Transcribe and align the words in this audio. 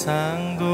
세상도 0.00 0.69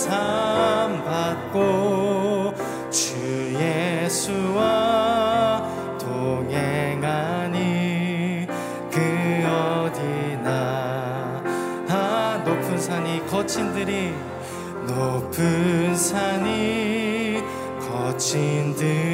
삶 0.00 1.04
받고 1.04 2.54
주 2.90 3.54
예수와 3.54 4.58
동행하니 5.98 7.58
그 8.90 8.98
어디나. 9.46 11.42
아 11.88 12.42
높은 12.46 12.78
산이 12.78 13.26
거친 13.26 13.74
들이 13.74 14.14
높은 14.86 15.94
산이 15.94 17.42
거친 17.78 18.74
들. 18.76 19.09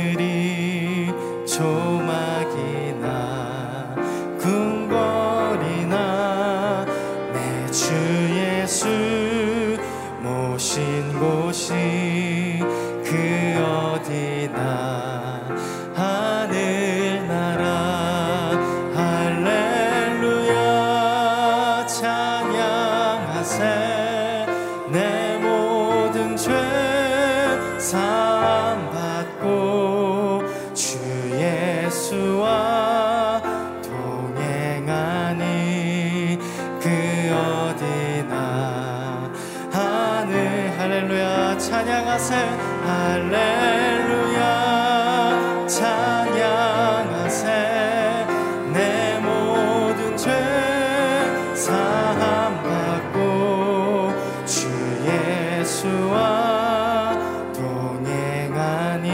예수와 55.87 57.17
동행하니 57.55 59.13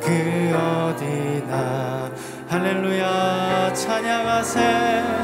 그 0.00 0.52
어디나. 0.54 2.10
할렐루야 2.48 3.72
찬양하세요. 3.72 5.19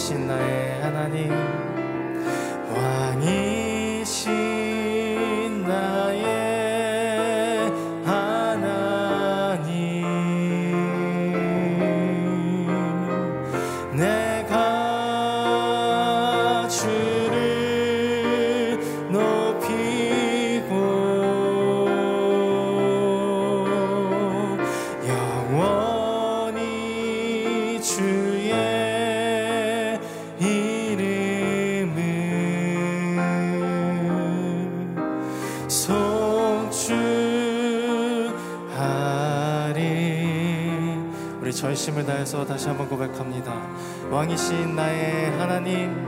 계신 0.00 0.26
나의 0.26 0.80
하나님. 0.80 1.49
다시 42.50 42.66
한번 42.66 42.88
고백합니다. 42.88 43.54
왕이신 44.10 44.74
나의 44.74 45.30
하나님 45.38 45.99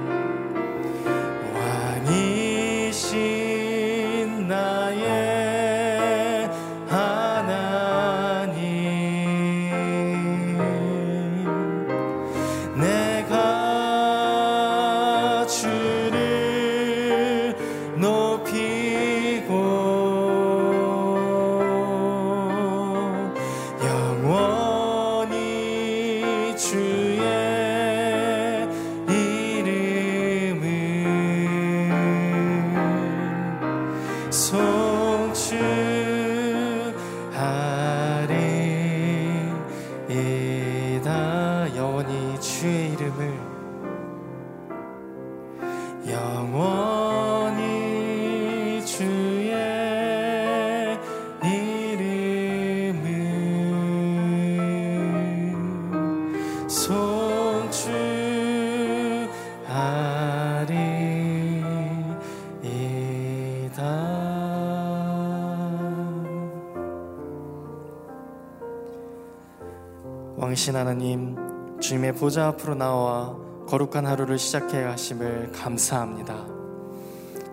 왕신 70.63 70.77
하나님 70.77 71.37
주님의 71.81 72.15
보좌 72.15 72.47
앞으로 72.47 72.77
나와 72.77 73.37
거룩한 73.67 74.07
하루를 74.07 74.39
시작해 74.39 74.85
가심을 74.85 75.51
감사합니다. 75.51 76.47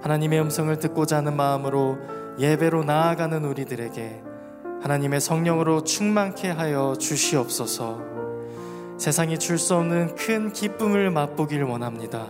하나님의 0.03 0.39
음성을 0.41 0.77
듣고자 0.77 1.17
하는 1.17 1.35
마음으로 1.35 1.97
예배로 2.37 2.83
나아가는 2.83 3.43
우리들에게 3.43 4.21
하나님의 4.83 5.21
성령으로 5.21 5.85
충만케 5.85 6.51
하여 6.51 6.93
주시옵소서. 6.99 7.99
세상이 8.99 9.39
줄 9.39 9.57
수 9.57 9.73
없는 9.73 10.13
큰 10.13 10.53
기쁨을 10.53 11.09
맛보길 11.09 11.63
원합니다. 11.63 12.27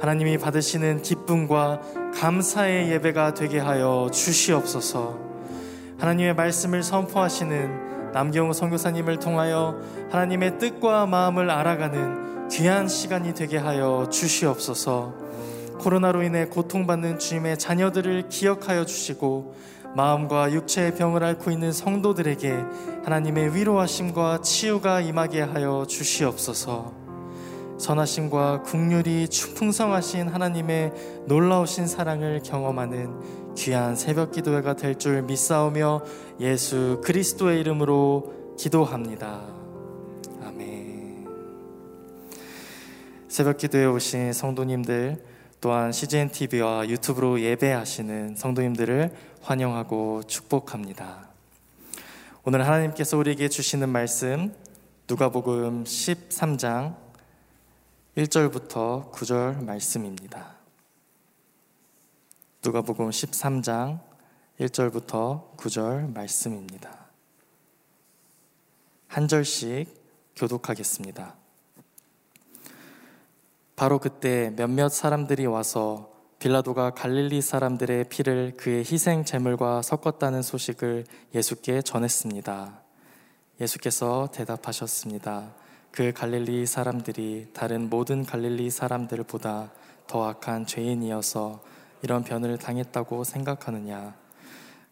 하나님이 0.00 0.36
받으시는 0.38 1.02
기쁨과 1.02 1.80
감사의 2.16 2.90
예배가 2.90 3.34
되게 3.34 3.60
하여 3.60 4.08
주시옵소서. 4.12 5.16
하나님의 6.00 6.34
말씀을 6.34 6.82
선포하시는 6.82 7.92
남경우 8.12 8.52
선교사님을 8.52 9.18
통하여 9.18 9.80
하나님의 10.10 10.58
뜻과 10.58 11.06
마음을 11.06 11.50
알아가는 11.50 12.48
귀한 12.50 12.86
시간이 12.86 13.32
되게 13.32 13.56
하여 13.56 14.08
주시옵소서. 14.10 15.14
코로나로 15.78 16.22
인해 16.22 16.46
고통받는 16.46 17.18
주님의 17.18 17.58
자녀들을 17.58 18.28
기억하여 18.28 18.84
주시고 18.84 19.54
마음과 19.96 20.52
육체의 20.52 20.94
병을 20.94 21.24
앓고 21.24 21.50
있는 21.50 21.72
성도들에게 21.72 22.54
하나님의 23.04 23.54
위로하심과 23.54 24.42
치유가 24.42 25.00
임하게 25.00 25.40
하여 25.40 25.84
주시옵소서. 25.88 26.92
선하심과 27.78 28.62
국률이 28.62 29.26
풍성하신 29.56 30.28
하나님의 30.28 30.92
놀라우신 31.26 31.88
사랑을 31.88 32.40
경험하는 32.44 33.41
귀한 33.56 33.96
새벽 33.96 34.32
기도회가 34.32 34.76
될 34.76 34.94
줄 34.94 35.22
믿사오며 35.22 36.02
예수 36.40 37.00
그리스도의 37.04 37.60
이름으로 37.60 38.54
기도합니다. 38.58 39.42
아멘. 40.42 41.26
새벽 43.28 43.58
기도에 43.58 43.86
오신 43.86 44.32
성도님들 44.32 45.24
또한 45.60 45.92
CGN 45.92 46.30
TV와 46.30 46.88
유튜브로 46.88 47.40
예배하시는 47.40 48.36
성도님들을 48.36 49.12
환영하고 49.42 50.22
축복합니다. 50.24 51.28
오늘 52.44 52.66
하나님께서 52.66 53.16
우리에게 53.16 53.48
주시는 53.48 53.88
말씀 53.88 54.52
누가복음 55.08 55.84
13장 55.84 56.96
1절부터 58.16 59.12
9절 59.12 59.64
말씀입니다. 59.64 60.51
누가복음 62.64 63.10
13장 63.10 63.98
1절부터 64.60 65.56
9절 65.56 66.14
말씀입니다. 66.14 67.06
한 69.08 69.26
절씩 69.26 69.88
교독하겠습니다. 70.36 71.34
바로 73.74 73.98
그때 73.98 74.52
몇몇 74.54 74.90
사람들이 74.90 75.44
와서 75.46 76.12
빌라도가 76.38 76.90
갈릴리 76.90 77.42
사람들의 77.42 78.04
피를 78.08 78.52
그의 78.56 78.84
희생 78.84 79.24
제물과 79.24 79.82
섞었다는 79.82 80.42
소식을 80.42 81.04
예수께 81.34 81.82
전했습니다. 81.82 82.80
예수께서 83.60 84.28
대답하셨습니다. 84.32 85.52
그 85.90 86.12
갈릴리 86.12 86.66
사람들이 86.66 87.48
다른 87.54 87.90
모든 87.90 88.24
갈릴리 88.24 88.70
사람들보다 88.70 89.72
더 90.06 90.28
악한 90.28 90.66
죄인이어서 90.66 91.72
이런 92.02 92.24
변을 92.24 92.58
당했다고 92.58 93.24
생각하느냐? 93.24 94.14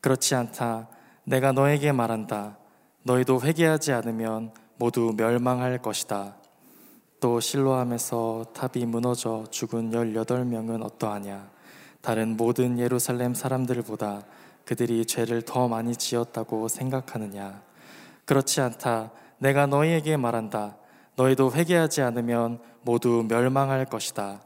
그렇지 0.00 0.34
않다. 0.34 0.88
내가 1.24 1.52
너에게 1.52 1.92
말한다. 1.92 2.56
너희도 3.02 3.42
회개하지 3.42 3.92
않으면 3.92 4.52
모두 4.76 5.12
멸망할 5.16 5.78
것이다. 5.78 6.36
또 7.20 7.38
실로암에서 7.38 8.46
탑이 8.54 8.86
무너져 8.86 9.44
죽은 9.50 9.90
18명은 9.90 10.82
어떠하냐? 10.84 11.50
다른 12.00 12.36
모든 12.36 12.78
예루살렘 12.78 13.34
사람들보다 13.34 14.22
그들이 14.64 15.04
죄를 15.04 15.42
더 15.42 15.68
많이 15.68 15.94
지었다고 15.94 16.68
생각하느냐? 16.68 17.62
그렇지 18.24 18.60
않다. 18.60 19.10
내가 19.38 19.66
너희에게 19.66 20.16
말한다. 20.16 20.76
너희도 21.16 21.52
회개하지 21.52 22.00
않으면 22.02 22.60
모두 22.82 23.24
멸망할 23.28 23.84
것이다. 23.84 24.40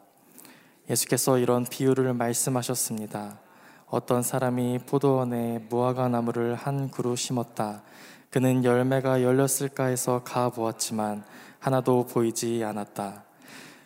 예수께서 0.88 1.38
이런 1.38 1.64
비유를 1.64 2.12
말씀하셨습니다. 2.12 3.38
어떤 3.86 4.22
사람이 4.22 4.80
포도원에 4.86 5.60
무화과 5.70 6.08
나무를 6.08 6.54
한 6.54 6.90
그루 6.90 7.16
심었다. 7.16 7.82
그는 8.30 8.64
열매가 8.64 9.22
열렸을까 9.22 9.84
해서 9.84 10.22
가 10.24 10.50
보았지만 10.50 11.24
하나도 11.58 12.06
보이지 12.06 12.62
않았다. 12.64 13.24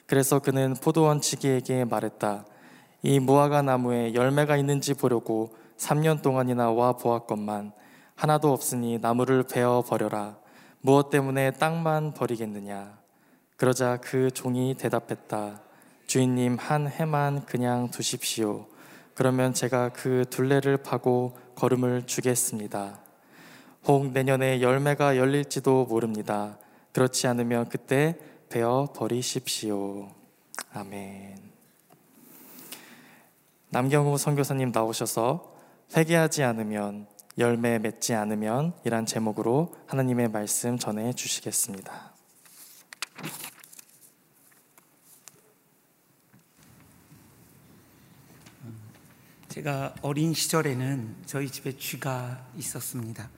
그래서 0.06 0.38
그는 0.38 0.74
포도원 0.82 1.20
지기에게 1.20 1.84
말했다. 1.84 2.46
이 3.02 3.20
무화과 3.20 3.62
나무에 3.62 4.14
열매가 4.14 4.56
있는지 4.56 4.94
보려고 4.94 5.54
3년 5.76 6.22
동안이나 6.22 6.72
와 6.72 6.94
보았건만 6.94 7.72
하나도 8.16 8.52
없으니 8.52 8.98
나무를 8.98 9.44
베어 9.44 9.84
버려라. 9.86 10.36
무엇 10.80 11.10
때문에 11.10 11.52
땅만 11.52 12.14
버리겠느냐? 12.14 12.98
그러자 13.56 13.98
그 14.00 14.30
종이 14.32 14.74
대답했다. 14.74 15.67
주인님 16.08 16.56
한 16.56 16.88
해만 16.88 17.44
그냥 17.44 17.90
두십시오. 17.90 18.66
그러면 19.12 19.52
제가 19.52 19.90
그 19.90 20.24
둘레를 20.30 20.78
파고 20.78 21.36
걸음을 21.54 22.06
주겠습니다. 22.06 22.98
혹 23.84 24.10
내년에 24.12 24.62
열매가 24.62 25.18
열릴지도 25.18 25.84
모릅니다. 25.84 26.58
그렇지 26.92 27.26
않으면 27.26 27.68
그때 27.68 28.18
베어 28.48 28.88
버리십시오. 28.96 30.08
아멘. 30.72 31.36
남경우 33.68 34.16
선교사님 34.16 34.72
나오셔서 34.72 35.52
회개하지 35.94 36.42
않으면 36.42 37.06
열매 37.36 37.78
맺지 37.78 38.14
않으면 38.14 38.72
이란 38.86 39.04
제목으로 39.04 39.74
하나님의 39.86 40.30
말씀 40.30 40.78
전해 40.78 41.12
주시겠습니다. 41.12 42.14
제가 49.48 49.94
어린 50.02 50.34
시절에는 50.34 51.22
저희 51.24 51.48
집에 51.48 51.72
쥐가 51.72 52.48
있었습니다. 52.56 53.30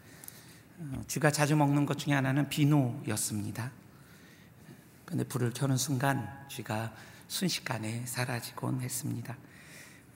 어, 0.79 1.05
쥐가 1.07 1.31
자주 1.31 1.55
먹는 1.55 1.87
것 1.87 1.99
중에 1.99 2.15
하나는 2.15 2.49
비누였습니다. 2.49 3.71
근데 5.05 5.23
불을 5.23 5.53
켜는 5.53 5.77
순간 5.77 6.29
쥐가 6.49 6.93
순식간에 7.29 8.05
사라지곤 8.07 8.81
했습니다. 8.81 9.37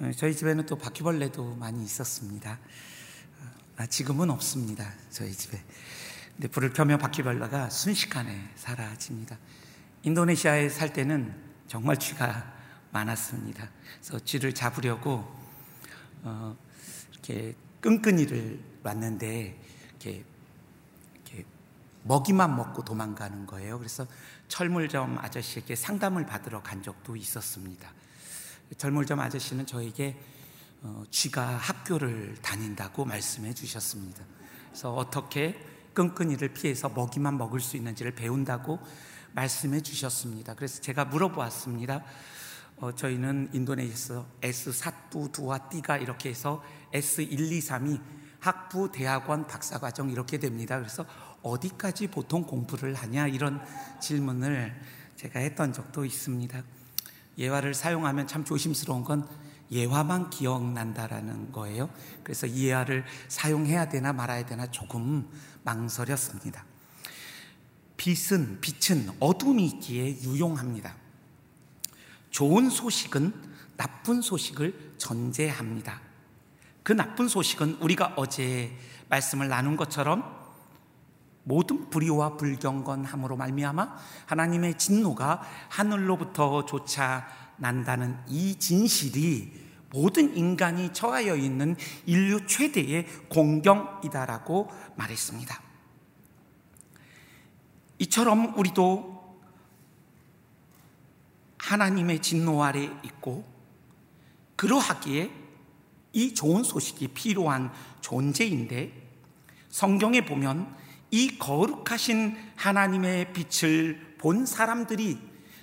어, 0.00 0.10
저희 0.16 0.34
집에는 0.34 0.66
또 0.66 0.76
바퀴벌레도 0.76 1.54
많이 1.54 1.84
있었습니다. 1.84 2.58
아, 3.76 3.86
지금은 3.86 4.30
없습니다. 4.30 4.92
저희 5.10 5.32
집에. 5.32 5.62
근데 6.34 6.48
불을 6.48 6.72
켜면 6.72 6.98
바퀴벌레가 6.98 7.70
순식간에 7.70 8.50
사라집니다. 8.56 9.38
인도네시아에 10.02 10.70
살 10.70 10.92
때는 10.92 11.32
정말 11.68 11.96
쥐가 11.98 12.52
많았습니다. 12.90 13.68
그래서 14.00 14.18
쥐를 14.24 14.52
잡으려고 14.54 15.43
어, 16.24 16.56
이렇게 17.12 17.54
끈끈이를 17.80 18.60
놨는데 18.82 19.60
이렇게, 19.90 20.24
이렇게 21.14 21.44
먹이만 22.02 22.56
먹고 22.56 22.84
도망가는 22.84 23.46
거예요. 23.46 23.78
그래서 23.78 24.06
철물점 24.48 25.18
아저씨에게 25.18 25.76
상담을 25.76 26.26
받으러 26.26 26.62
간 26.62 26.82
적도 26.82 27.14
있었습니다. 27.14 27.92
철물점 28.78 29.20
아저씨는 29.20 29.66
저에게 29.66 30.18
어, 30.82 31.02
쥐가 31.10 31.56
학교를 31.56 32.36
다닌다고 32.42 33.04
말씀해 33.04 33.54
주셨습니다. 33.54 34.22
그래서 34.68 34.94
어떻게 34.94 35.58
끈끈이를 35.94 36.52
피해서 36.52 36.88
먹이만 36.88 37.38
먹을 37.38 37.60
수 37.60 37.76
있는지를 37.76 38.14
배운다고 38.14 38.80
말씀해 39.32 39.80
주셨습니다. 39.82 40.54
그래서 40.54 40.80
제가 40.80 41.06
물어보았습니다. 41.06 42.02
어, 42.76 42.92
저희는 42.92 43.50
인도네시아에서 43.52 44.26
S4뚜 44.42 45.32
두와 45.32 45.68
띠가 45.68 45.98
이렇게 45.98 46.30
해서 46.30 46.62
S1, 46.92 47.30
2, 47.30 47.60
3이 47.60 48.00
학부, 48.40 48.90
대학원, 48.92 49.46
박사과정 49.46 50.10
이렇게 50.10 50.38
됩니다. 50.38 50.78
그래서 50.78 51.06
어디까지 51.42 52.08
보통 52.08 52.42
공부를 52.42 52.94
하냐 52.94 53.28
이런 53.28 53.60
질문을 54.00 54.74
제가 55.16 55.40
했던 55.40 55.72
적도 55.72 56.04
있습니다. 56.04 56.62
예화를 57.38 57.74
사용하면 57.74 58.26
참 58.26 58.44
조심스러운 58.44 59.04
건 59.04 59.26
예화만 59.70 60.30
기억난다라는 60.30 61.52
거예요. 61.52 61.90
그래서 62.22 62.46
이 62.46 62.66
예화를 62.66 63.04
사용해야 63.28 63.88
되나 63.88 64.12
말아야 64.12 64.44
되나 64.44 64.66
조금 64.70 65.28
망설였습니다. 65.62 66.64
빛은 67.96 68.60
빛은 68.60 69.10
어둠이 69.20 69.66
있기에 69.66 70.20
유용합니다. 70.22 71.03
좋은 72.34 72.68
소식은 72.68 73.32
나쁜 73.76 74.20
소식을 74.20 74.94
전제합니다. 74.98 76.00
그 76.82 76.92
나쁜 76.92 77.28
소식은 77.28 77.74
우리가 77.74 78.14
어제 78.16 78.76
말씀을 79.08 79.46
나눈 79.46 79.76
것처럼 79.76 80.34
모든 81.44 81.88
불의와 81.90 82.36
불경건함으로 82.36 83.36
말미암아 83.36 83.96
하나님의 84.26 84.78
진노가 84.78 85.42
하늘로부터 85.68 86.66
조차 86.66 87.28
난다는 87.56 88.18
이 88.26 88.56
진실이 88.56 89.52
모든 89.90 90.36
인간이 90.36 90.92
처하여 90.92 91.36
있는 91.36 91.76
인류 92.04 92.48
최대의 92.48 93.06
공경이다라고 93.28 94.72
말했습니다. 94.96 95.62
이처럼 98.00 98.58
우리도 98.58 99.13
하나님의 101.64 102.20
진노 102.20 102.62
아래 102.62 102.90
있고 103.04 103.44
그러하기에 104.56 105.30
이 106.12 106.34
좋은 106.34 106.62
소식이 106.62 107.08
필요한 107.08 107.72
존재인데 108.00 108.92
성경에 109.70 110.24
보면 110.24 110.74
이 111.10 111.38
거룩하신 111.38 112.36
하나님의 112.56 113.32
빛을 113.32 114.16
본 114.18 114.46
사람들이 114.46 115.18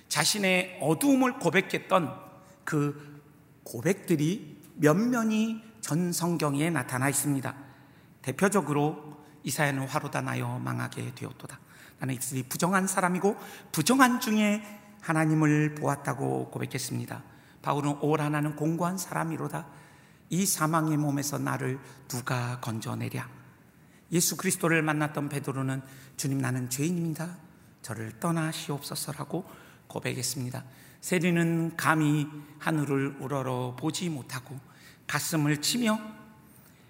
자신의 0.08 0.78
어두움을 0.82 1.38
고백했던 1.38 2.20
그 2.64 3.22
고백들이 3.64 4.60
면면이 4.76 5.62
전 5.80 6.12
성경에 6.12 6.68
나타나 6.70 7.08
있습니다. 7.08 7.54
대표적으로 8.22 9.24
이사야는 9.44 9.86
화로 9.86 10.10
다 10.10 10.20
나여 10.20 10.58
망하게 10.58 11.14
되었도다. 11.14 11.58
나는 11.98 12.14
이슬이 12.14 12.42
부정한 12.42 12.86
사람이고 12.86 13.36
부정한 13.70 14.20
중에 14.20 14.81
하나님을 15.02 15.74
보았다고 15.74 16.50
고백했습니다. 16.50 17.22
바울은 17.60 17.98
올 18.00 18.20
하나는 18.20 18.56
공고한 18.56 18.96
사람이로다. 18.96 19.66
이 20.30 20.46
사망의 20.46 20.96
몸에서 20.96 21.38
나를 21.38 21.78
누가 22.08 22.58
건져내랴. 22.60 23.28
예수 24.12 24.36
그리스도를 24.36 24.82
만났던 24.82 25.28
베드로는 25.28 25.82
주님 26.16 26.38
나는 26.38 26.70
죄인입니다. 26.70 27.36
저를 27.82 28.18
떠나시옵소서라고 28.20 29.44
고백했습니다. 29.88 30.64
세리는 31.00 31.76
감히 31.76 32.28
하늘을 32.58 33.16
우러러 33.20 33.76
보지 33.78 34.08
못하고 34.08 34.58
가슴을 35.06 35.60
치며 35.60 35.98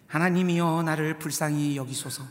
하나님이여 0.07 0.83
나를 0.83 1.19
불쌍히 1.19 1.77
여기소서 1.77 2.23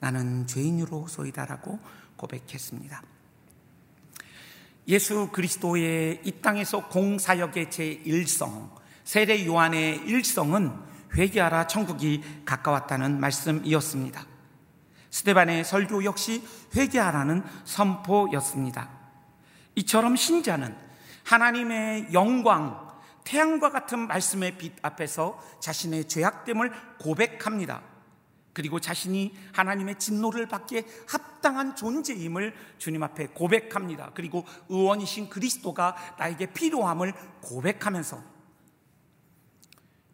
나는 0.00 0.46
죄인으로 0.46 1.08
소이다라고 1.08 1.78
고백했습니다. 2.16 3.13
예수 4.88 5.28
그리스도의 5.32 6.20
이 6.24 6.32
땅에서 6.42 6.88
공사역의 6.88 7.66
제1성 7.66 8.70
세례 9.04 9.46
요한의 9.46 10.00
1성은 10.00 10.82
회개하라 11.16 11.66
천국이 11.66 12.22
가까웠다는 12.44 13.20
말씀이었습니다. 13.20 14.26
스테반의 15.10 15.64
설교 15.64 16.04
역시 16.04 16.42
회개하라는 16.74 17.44
선포였습니다. 17.64 18.90
이처럼 19.76 20.16
신자는 20.16 20.76
하나님의 21.24 22.08
영광, 22.12 22.84
태양과 23.24 23.70
같은 23.70 24.06
말씀의 24.06 24.58
빛 24.58 24.74
앞에서 24.82 25.40
자신의 25.60 26.08
죄악됨을 26.08 26.72
고백합니다. 26.98 27.82
그리고 28.54 28.80
자신이 28.80 29.34
하나님의 29.52 29.98
진노를 29.98 30.46
받기에 30.46 30.86
합당한 31.08 31.74
존재임을 31.76 32.54
주님 32.78 33.02
앞에 33.02 33.26
고백합니다. 33.28 34.12
그리고 34.14 34.46
의원이신 34.68 35.28
그리스도가 35.28 35.96
나에게 36.18 36.52
필요함을 36.52 37.12
고백하면서 37.42 38.22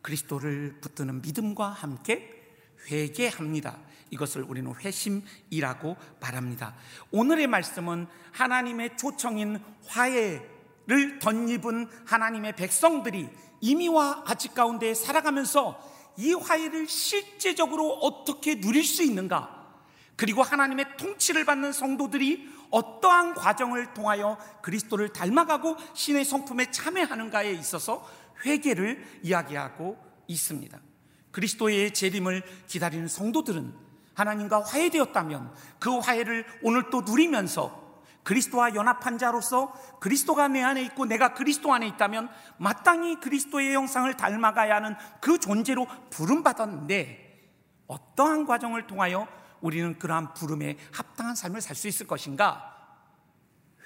그리스도를 0.03 0.79
붙드는 0.81 1.21
믿음과 1.21 1.69
함께 1.69 2.41
회개합니다. 2.91 3.79
이것을 4.11 4.43
우리는 4.43 4.75
회심이라고 4.75 5.97
말합니다. 6.21 6.75
오늘의 7.13 7.47
말씀은 7.47 8.07
하나님의 8.33 8.97
초청인 8.97 9.63
화해를 9.87 11.19
덧입은 11.21 11.89
하나님의 12.07 12.57
백성들이 12.57 13.29
이미와 13.61 14.25
아직 14.27 14.55
가운데 14.55 14.95
살아가면서 14.95 16.00
이 16.17 16.33
화해를 16.35 16.89
실제적으로 16.89 17.93
어떻게 17.95 18.61
누릴 18.61 18.85
수 18.85 19.03
있는가? 19.03 19.61
그리고 20.17 20.43
하나님의 20.43 20.97
통치를 20.99 21.45
받는 21.45 21.73
성도들이 21.73 22.49
어떠한 22.71 23.35
과정을 23.35 23.95
통하여 23.95 24.39
그리스도를 24.63 25.13
닮아가고 25.13 25.77
신의 25.95 26.25
성품에 26.25 26.71
참여하는가에 26.71 27.53
있어서 27.53 28.07
회개를 28.45 29.03
이야기하고 29.23 29.99
있습니다. 30.27 30.79
그리스도의 31.31 31.95
재림을 31.95 32.43
기다리는 32.67 33.09
성도들은 33.09 33.73
하나님과 34.15 34.63
화해되었다면 34.63 35.55
그 35.79 35.99
화해를 35.99 36.45
오늘 36.63 36.91
또 36.91 37.01
누리면서 37.01 37.90
그리스도와 38.23 38.75
연합한 38.75 39.19
자로서 39.19 39.73
그리스도가 40.01 40.49
내 40.49 40.63
안에 40.63 40.83
있고 40.83 41.07
내가 41.07 41.35
그리스도 41.35 41.73
안에 41.73 41.87
있다면 41.89 42.29
마땅히 42.59 43.19
그리스도의 43.21 43.75
형상을 43.75 44.15
닮아가야 44.17 44.77
하는 44.77 44.95
그 45.21 45.39
존재로 45.39 45.87
부름받았는데 46.11 47.31
어떠한 47.87 48.47
과정을 48.47 48.87
통하여 48.87 49.27
우리는 49.61 49.99
그러한 49.99 50.35
부름에 50.35 50.77
합당한 50.93 51.35
삶을 51.35 51.61
살 51.61 51.77
수 51.77 51.89
있을 51.89 52.07
것인가? 52.07 52.77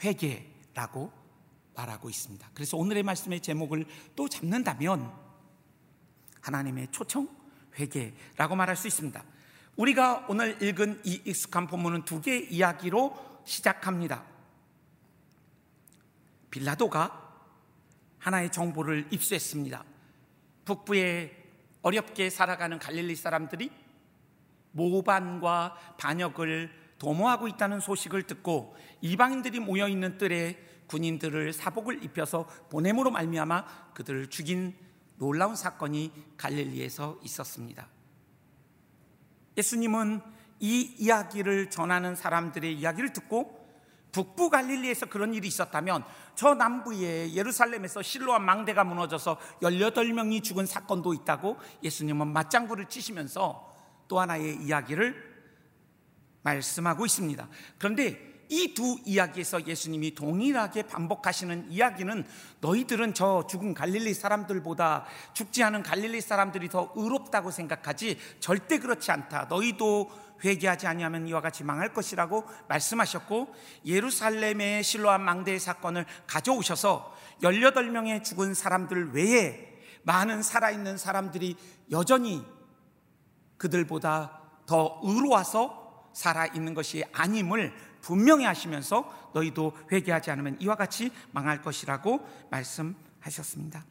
회개라고 0.03 1.13
말하고 1.75 2.11
있습니다. 2.11 2.49
그래서 2.55 2.77
오늘의 2.77 3.03
말씀의 3.03 3.41
제목을 3.41 3.87
또 4.15 4.29
잡는다면 4.29 5.13
하나님의 6.41 6.89
초청 6.91 7.29
회개라고 7.79 8.55
말할 8.57 8.77
수 8.77 8.87
있습니다. 8.87 9.23
우리가 9.77 10.27
오늘 10.29 10.63
읽은 10.63 11.01
이 11.05 11.23
익숙한 11.25 11.67
본문은 11.67 12.05
두 12.05 12.21
개의 12.21 12.53
이야기로 12.53 13.34
시작합니다. 13.45 14.25
빌라도가 16.51 17.21
하나의 18.19 18.51
정보를 18.53 19.09
입수했습니다. 19.11 19.85
북부에 20.65 21.45
어렵게 21.83 22.31
살아가는 22.31 22.79
갈릴리 22.79 23.17
사람들이 23.17 23.71
모반과 24.73 25.77
반역을 25.99 26.71
도모하고 26.99 27.49
있다는 27.49 27.81
소식을 27.81 28.23
듣고 28.23 28.77
이방인들이 29.03 29.61
모여 29.61 29.89
있는 29.89 30.17
뜰에 30.17 30.59
군인들을 30.87 31.53
사복을 31.53 32.03
입혀서 32.05 32.47
보냄으로 32.71 33.11
말미암아 33.11 33.93
그들을 33.95 34.31
죽인 34.31 34.75
놀라운 35.17 35.57
사건이 35.57 36.13
갈릴리에서 36.37 37.21
있었습니다. 37.23 37.89
예수님은 39.57 40.23
이 40.61 40.95
이야기를 40.99 41.71
전하는 41.71 42.15
사람들의 42.15 42.75
이야기를 42.75 43.13
듣고 43.13 43.65
북부 44.13 44.49
갈릴리에서 44.49 45.07
그런 45.07 45.35
일이 45.35 45.49
있었다면 45.49 46.05
저 46.37 46.55
남부의 46.55 47.35
예루살렘에서 47.35 48.01
실로암 48.01 48.45
망대가 48.45 48.85
무너져서 48.85 49.39
18명이 49.63 50.43
죽은 50.43 50.67
사건도 50.67 51.15
있다고 51.15 51.57
예수님은 51.83 52.29
맞장구를 52.29 52.87
치시면서 52.89 53.75
또 54.07 54.21
하나의 54.21 54.57
이야기를 54.63 55.35
말씀하고 56.43 57.07
있습니다. 57.07 57.49
그런데 57.79 58.35
이 58.51 58.75
두 58.75 58.99
이야기에서 59.05 59.67
예수님이 59.67 60.15
동일하게 60.15 60.85
반복하시는 60.85 61.71
이야기는 61.71 62.27
너희들은 62.61 63.15
저 63.15 63.47
죽은 63.49 63.75
갈릴리 63.75 64.15
사람들보다 64.15 65.07
죽지 65.33 65.63
않은 65.63 65.83
갈릴리 65.83 66.21
사람들이 66.21 66.69
더 66.69 66.93
의롭다고 66.95 67.51
생각하지 67.51 68.19
절대 68.41 68.79
그렇지 68.79 69.11
않다. 69.11 69.47
너희도 69.49 70.11
회개하지 70.43 70.87
아니하면 70.87 71.27
이와 71.29 71.41
같이 71.41 71.65
망할 71.65 71.93
것이라고 71.93 72.45
말씀하셨고 72.69 73.55
예루살렘의 73.87 74.83
실로암 74.83 75.23
망대의 75.23 75.61
사건을 75.61 76.07
가져오셔서 76.27 77.15
18명의 77.43 78.25
죽은 78.25 78.55
사람들 78.55 79.13
외에 79.13 79.75
많은 80.03 80.43
살아있는 80.43 80.97
사람들이 80.99 81.57
여전히 81.91 82.45
그들보다 83.57 84.41
더 84.67 85.01
의로워서 85.03 86.11
살아있는 86.13 86.75
것이 86.75 87.05
아님을 87.13 87.73
분명히 88.01 88.45
하시면서 88.45 89.31
너희도 89.35 89.73
회개하지 89.91 90.31
않으면 90.31 90.59
이와 90.61 90.77
같이 90.77 91.11
망할 91.33 91.63
것이라고 91.63 92.27
말씀하셨습니다. 92.51 93.85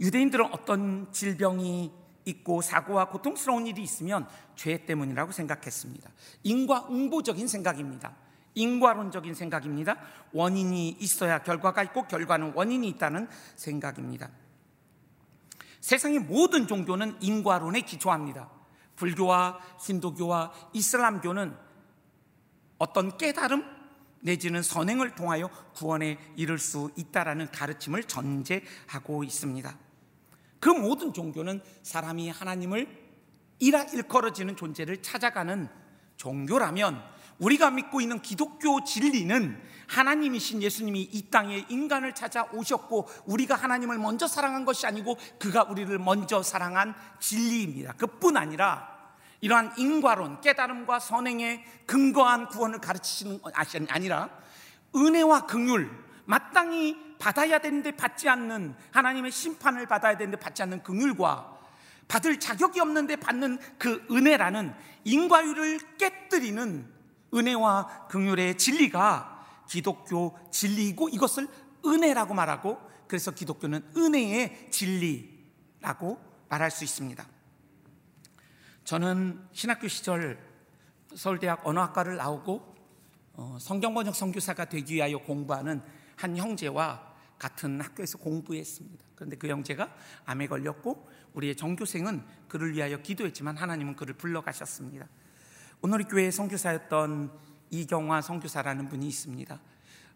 유대인들은 0.00 0.46
어떤 0.52 1.12
질병이 1.12 1.92
있고 2.30 2.62
사고와 2.62 3.08
고통스러운 3.08 3.66
일이 3.66 3.82
있으면 3.82 4.26
죄 4.56 4.84
때문이라고 4.84 5.32
생각했습니다. 5.32 6.10
인과응보적인 6.44 7.46
생각입니다. 7.46 8.14
인과론적인 8.54 9.34
생각입니다. 9.34 9.96
원인이 10.32 10.96
있어야 11.00 11.42
결과가 11.42 11.82
있고 11.84 12.06
결과는 12.06 12.52
원인이 12.54 12.88
있다는 12.88 13.28
생각입니다. 13.56 14.30
세상의 15.80 16.20
모든 16.20 16.66
종교는 16.66 17.16
인과론에 17.20 17.82
기초합니다. 17.82 18.50
불교와 18.96 19.60
힌두교와 19.80 20.52
이슬람교는 20.72 21.56
어떤 22.78 23.16
깨달음 23.16 23.64
내지는 24.20 24.62
선행을 24.62 25.14
통하여 25.14 25.48
구원에 25.74 26.18
이를 26.36 26.58
수 26.58 26.90
있다라는 26.96 27.50
가르침을 27.50 28.04
전제하고 28.04 29.24
있습니다. 29.24 29.78
그 30.60 30.68
모든 30.68 31.12
종교는 31.12 31.62
사람이 31.82 32.30
하나님을 32.30 32.86
일하 33.58 33.82
일컬어지는 33.82 34.56
존재를 34.56 35.02
찾아가는 35.02 35.68
종교라면 36.16 37.02
우리가 37.38 37.70
믿고 37.70 38.00
있는 38.00 38.20
기독교 38.20 38.84
진리는 38.84 39.60
하나님이신 39.88 40.62
예수님이 40.62 41.02
이 41.10 41.30
땅에 41.30 41.64
인간을 41.68 42.14
찾아오셨고 42.14 43.08
우리가 43.24 43.56
하나님을 43.56 43.98
먼저 43.98 44.28
사랑한 44.28 44.64
것이 44.64 44.86
아니고 44.86 45.16
그가 45.38 45.64
우리를 45.64 45.98
먼저 45.98 46.42
사랑한 46.42 46.94
진리입니다. 47.18 47.94
그뿐 47.94 48.36
아니라 48.36 49.00
이러한 49.40 49.72
인과론, 49.78 50.42
깨달음과 50.42 51.00
선행에 51.00 51.64
근거한 51.86 52.48
구원을 52.48 52.80
가르치시는 52.80 53.40
것이 53.40 53.86
아니라 53.88 54.28
은혜와 54.94 55.46
긍휼, 55.46 55.88
마땅히 56.26 57.09
받아야 57.20 57.58
되는데 57.58 57.92
받지 57.92 58.28
않는 58.28 58.74
하나님의 58.90 59.30
심판을 59.30 59.86
받아야 59.86 60.16
되는데 60.16 60.38
받지 60.38 60.62
않는 60.62 60.82
긍휼과 60.82 61.60
받을 62.08 62.40
자격이 62.40 62.80
없는데 62.80 63.16
받는 63.16 63.58
그 63.78 64.04
은혜라는 64.10 64.74
인과율을 65.04 65.96
깨뜨리는 65.98 66.92
은혜와 67.32 68.08
긍휼의 68.08 68.58
진리가 68.58 69.46
기독교 69.68 70.36
진리이고 70.50 71.10
이것을 71.10 71.46
은혜라고 71.86 72.34
말하고 72.34 72.80
그래서 73.06 73.30
기독교는 73.30 73.92
은혜의 73.96 74.70
진리라고 74.70 76.18
말할 76.48 76.70
수 76.70 76.82
있습니다. 76.82 77.24
저는 78.84 79.46
신학교 79.52 79.86
시절 79.86 80.38
서울대학 81.14 81.66
언어학과를 81.66 82.16
나오고 82.16 82.74
어, 83.34 83.58
성경번역 83.60 84.14
선교사가 84.16 84.64
되기 84.64 84.94
위하여 84.94 85.18
공부하는 85.18 85.82
한 86.16 86.36
형제와 86.36 87.09
같은 87.40 87.80
학교에서 87.80 88.18
공부했습니다. 88.18 89.02
그런데 89.16 89.36
그 89.36 89.48
형제가 89.48 89.92
암에 90.26 90.46
걸렸고 90.46 91.08
우리의 91.32 91.56
전교생은 91.56 92.22
그를 92.48 92.74
위하여 92.74 92.98
기도했지만 92.98 93.56
하나님은 93.56 93.96
그를 93.96 94.14
불러가셨습니다. 94.14 95.08
오늘 95.80 96.04
교회 96.04 96.30
선교사였던 96.30 97.32
이경화 97.70 98.20
선교사라는 98.20 98.88
분이 98.88 99.08
있습니다. 99.08 99.60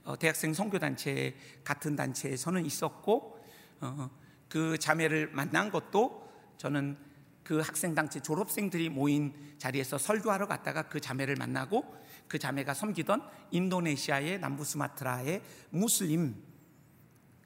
어, 0.04 0.18
대학생 0.18 0.52
선교단체 0.52 1.34
같은 1.64 1.96
단체에서는 1.96 2.66
있었고 2.66 3.42
어, 3.80 4.10
그 4.50 4.76
자매를 4.78 5.30
만난 5.32 5.70
것도 5.70 6.30
저는 6.58 6.98
그 7.42 7.60
학생 7.60 7.94
단체 7.94 8.20
졸업생들이 8.20 8.90
모인 8.90 9.32
자리에서 9.56 9.96
설교하러 9.96 10.46
갔다가 10.46 10.88
그 10.88 11.00
자매를 11.00 11.36
만나고 11.36 11.96
그 12.28 12.38
자매가 12.38 12.74
섬기던 12.74 13.22
인도네시아의 13.50 14.40
남부 14.40 14.62
스마트라의 14.64 15.42
무슬림 15.70 16.53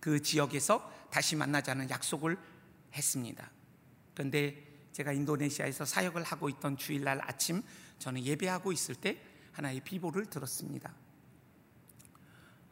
그 0.09 0.23
지역에서 0.23 0.91
다시 1.11 1.37
만나자는 1.37 1.91
약속을 1.91 2.39
했습니다. 2.95 3.51
그런데 4.15 4.89
제가 4.93 5.13
인도네시아에서 5.13 5.85
사역을 5.85 6.23
하고 6.23 6.49
있던 6.49 6.79
주일날 6.79 7.21
아침 7.23 7.63
저는 7.99 8.25
예배하고 8.25 8.73
있을 8.73 8.95
때 8.95 9.21
하나의 9.53 9.81
비보를 9.81 10.25
들었습니다. 10.25 10.95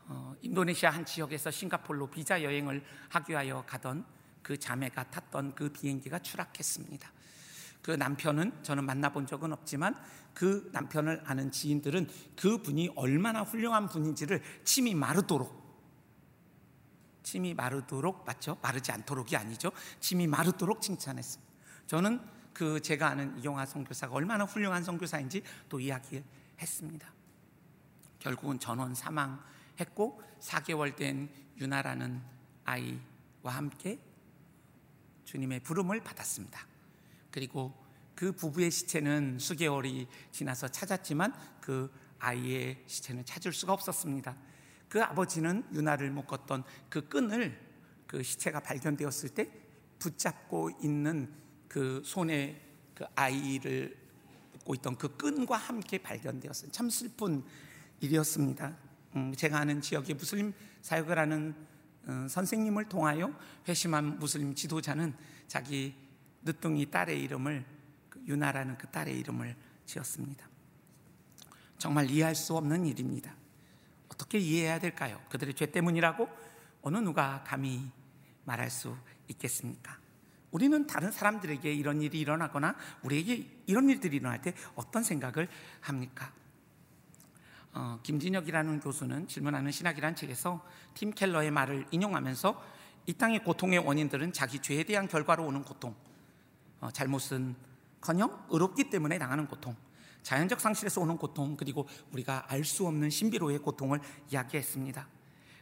어, 0.07 0.35
인도네시아 0.41 0.89
한 0.89 1.05
지역에서 1.05 1.51
싱가폴로 1.51 2.07
비자 2.07 2.43
여행을 2.43 2.83
하기 3.11 3.33
위하여 3.33 3.63
가던 3.67 4.07
그 4.41 4.59
자매가 4.59 5.11
탔던 5.11 5.57
그 5.57 5.69
비행기가 5.69 6.21
추락했습니다. 6.21 7.13
그 7.83 7.91
남편은 7.91 8.63
저는 8.63 8.83
만나본 8.83 9.27
적은 9.27 9.53
없지만 9.53 9.95
그 10.33 10.71
남편을 10.73 11.21
아는 11.27 11.53
지인들은 11.53 12.09
그 12.35 12.63
분이 12.63 12.93
얼마나 12.97 13.43
훌륭한 13.43 13.89
분인지를 13.89 14.43
침이 14.65 14.95
마르도록 14.95 15.66
침이 17.27 17.55
마르도록 17.55 18.25
맞죠? 18.25 18.57
마르지 18.63 18.93
않도록이 18.93 19.37
아니죠. 19.37 19.73
침이 19.99 20.29
마르도록 20.29 20.81
칭찬했습니다. 20.81 21.53
저는 21.89 22.21
그 22.53 22.81
제가 22.81 23.09
아는 23.09 23.37
이경화 23.37 23.67
선교사가 23.67 24.15
얼마나 24.15 24.45
훌륭한 24.45 24.85
선교사인지 24.85 25.43
또 25.69 25.81
이야기했습니다. 25.81 27.13
결국은 28.21 28.61
전원 28.61 28.95
사망했고 28.95 30.23
4개월 30.39 30.95
된 30.95 31.29
유나라는 31.59 32.23
아이와 32.65 33.01
함께 33.43 33.99
주님의 35.25 35.61
부름을 35.65 36.05
받았습니다. 36.05 36.65
그리고 37.33 37.75
그 38.15 38.31
부부의 38.31 38.71
시체는 38.71 39.41
수개월이 39.41 40.07
지나서 40.31 40.69
찾았지만 40.69 41.35
그 41.61 41.93
아이의 42.21 42.85
시체는 42.87 43.25
찾을 43.25 43.53
수가 43.53 43.73
없었습니다. 43.73 44.37
그 44.89 45.03
아버지는 45.03 45.65
유나를 45.73 46.11
묶었던 46.11 46.65
그 46.89 47.09
끈을 47.09 47.59
그 48.07 48.23
시체가 48.23 48.61
발견되었을 48.61 49.31
때 49.31 49.51
붙잡고 49.99 50.71
있는 50.83 51.33
그 51.69 52.03
손에 52.05 52.63
그 52.95 53.05
아이를 53.15 53.97
묶고 54.53 54.75
있던 54.75 54.97
그 54.97 55.17
끈과 55.17 55.57
함께 55.57 55.99
발견되었어요. 55.99 56.71
참 56.71 56.89
슬픈 56.91 57.43
일이었습니다. 58.01 58.77
음, 59.17 59.35
제가 59.35 59.59
아는 59.59 59.81
지역의 59.81 60.17
무슬림 60.17 60.53
사역을 60.83 61.19
하는 61.19 61.55
어, 62.07 62.27
선생님을 62.29 62.89
통하여 62.89 63.37
회심한 63.67 64.19
무슬림 64.19 64.55
지도자는 64.55 65.15
자기 65.49 65.95
늦둥이 66.43 66.91
딸의 66.91 67.21
이름을 67.23 67.65
그 68.09 68.23
유나라는 68.27 68.79
그 68.79 68.87
딸의 68.89 69.19
이름을 69.19 69.57
지었습니다. 69.87 70.49
정말 71.79 72.11
이해할 72.11 72.35
수 72.35 72.57
없는 72.57 72.87
일입니다. 72.87 73.35
어떻게 74.17 74.39
이해해야 74.39 74.79
될까요? 74.79 75.21
그들의 75.29 75.53
죄 75.55 75.67
때문이라고 75.67 76.27
어느 76.81 76.97
누가 76.99 77.45
감히 77.45 77.91
말할 78.45 78.71
수 78.71 78.97
있겠습니까? 79.29 79.99
우리는 80.51 80.87
다른 80.87 81.13
사람들에게 81.13 81.71
이런 81.71 82.01
일이 82.01 82.19
일어나거나 82.21 82.77
우리에게 83.03 83.47
이런 83.67 83.91
일들이 83.91 84.17
일어날 84.17 84.41
때 84.41 84.55
어떤 84.75 85.03
생각을 85.03 85.49
합니까? 85.83 86.33
어, 87.75 88.01
김진혁이라는 88.03 88.81
교수는 88.81 89.29
질문하는 89.29 89.71
신학이란 89.71 90.17
책에서 90.17 90.65
팀 90.95 91.11
켈러의 91.11 91.51
말을 91.51 91.87
인용하면서 91.91 92.65
이 93.05 93.13
땅의 93.13 93.45
고통의 93.45 93.81
원인들은 93.81 94.33
자기 94.33 94.61
죄에 94.61 94.85
대한 94.85 95.09
결과로 95.09 95.45
오는 95.45 95.63
고통, 95.63 95.95
어, 96.81 96.91
잘못은 96.91 97.55
커녕 98.01 98.47
의롭기 98.49 98.89
때문에 98.89 99.19
당하는 99.19 99.47
고통, 99.47 99.77
자연적 100.27 100.61
상실에서 100.61 101.01
오는 101.01 101.17
고통, 101.17 101.57
그리고 101.57 101.87
우리가 102.11 102.47
알 102.49 102.65
수 102.65 102.85
없는 102.89 103.11
신비로의 103.11 103.61
고통을 103.61 104.01
이야기했습니다. 104.33 105.07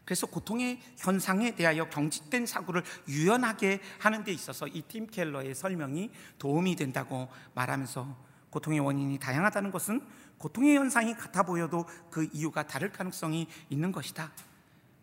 그래서 0.07 0.27
고통의 0.27 0.81
현상에 0.97 1.55
대하여 1.55 1.91
경직된 1.91 2.47
사고를 2.47 2.83
유연하게 3.07 3.83
하는 3.99 4.25
데 4.25 4.33
있어서 4.33 4.67
이 4.67 4.81
팀 4.89 5.07
켈러의 5.09 5.55
설명이 5.55 6.11
도움이 6.39 6.77
된다고 6.77 7.29
말하면서 7.55 8.17
고통의 8.49 8.81
원인이 8.81 9.19
다양하다는 9.19 9.71
것은 9.71 10.01
고통의 10.39 10.77
현상이 10.79 11.13
같아 11.13 11.43
보여도 11.43 11.85
그 12.11 12.27
이유가 12.33 12.67
다를 12.67 12.91
가능성이 12.91 13.47
있는 13.69 13.93
것이다. 13.93 14.33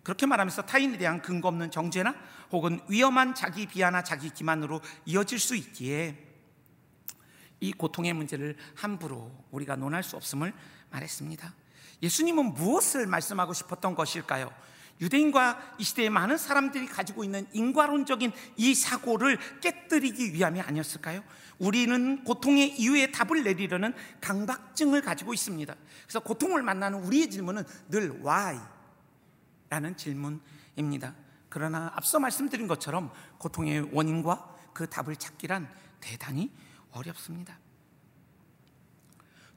그렇게 0.02 0.26
말하면서 0.26 0.64
타인에 0.64 0.98
대한 0.98 1.22
근거 1.22 1.50
없는 1.50 1.70
정죄나 1.70 2.16
혹은 2.52 2.80
위험한 2.90 3.36
자기 3.36 3.68
비하나 3.68 4.04
자기 4.04 4.32
기만으로 4.32 4.82
이어질 5.06 5.38
수 5.38 5.56
있기에 5.56 6.31
이 7.62 7.72
고통의 7.72 8.12
문제를 8.14 8.58
함부로 8.76 9.32
우리가 9.52 9.78
논할 9.78 10.04
수 10.04 10.18
없음을 10.18 10.52
말했습니다. 10.90 11.54
예수님은 12.04 12.56
무엇을 12.56 13.06
말씀하고 13.06 13.54
싶었던 13.54 13.96
것일까요? 13.96 14.52
유대인과 15.00 15.76
이 15.80 15.84
시대의 15.84 16.10
많은 16.10 16.38
사람들이 16.38 16.88
가지고 16.88 17.24
있는 17.24 17.48
인과론적인 17.54 18.32
이 18.58 18.76
사고를 18.76 19.38
깨뜨리기 19.62 20.34
위함이 20.34 20.60
아니었을까요? 20.62 21.24
우리는 21.60 22.24
고통의 22.24 22.80
이유에 22.80 23.12
답을 23.12 23.44
내리려는 23.44 23.94
강박증을 24.20 25.02
가지고 25.02 25.34
있습니다. 25.34 25.76
그래서 26.04 26.20
고통을 26.20 26.62
만나는 26.64 27.00
우리의 27.04 27.30
질문은 27.30 27.64
늘 27.90 28.12
why? 28.24 28.60
라는 29.70 29.96
질문입니다. 29.96 31.16
그러나 31.50 31.92
앞서 31.96 32.20
말씀드린 32.20 32.68
것처럼 32.68 33.12
고통의 33.38 33.90
원인과 33.92 34.56
그 34.74 34.88
답을 34.90 35.16
찾기란 35.16 35.70
대단히 36.00 36.52
어렵습니다. 36.92 37.58